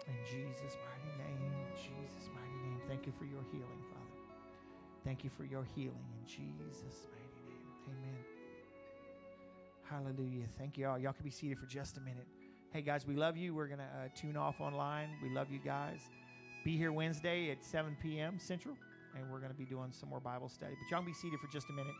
[0.08, 2.80] In Jesus' mighty name, Jesus' mighty name.
[2.88, 4.00] Thank you for your healing, Father.
[5.04, 7.68] Thank you for your healing in Jesus' mighty name.
[7.86, 8.39] Amen.
[9.90, 10.46] Hallelujah.
[10.56, 10.98] Thank you all.
[10.98, 12.26] Y'all can be seated for just a minute.
[12.72, 13.52] Hey, guys, we love you.
[13.52, 15.08] We're going to uh, tune off online.
[15.20, 15.98] We love you guys.
[16.64, 18.38] Be here Wednesday at 7 p.m.
[18.38, 18.76] Central,
[19.16, 20.74] and we're going to be doing some more Bible study.
[20.80, 21.94] But y'all can be seated for just a minute.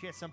[0.00, 0.26] She had something.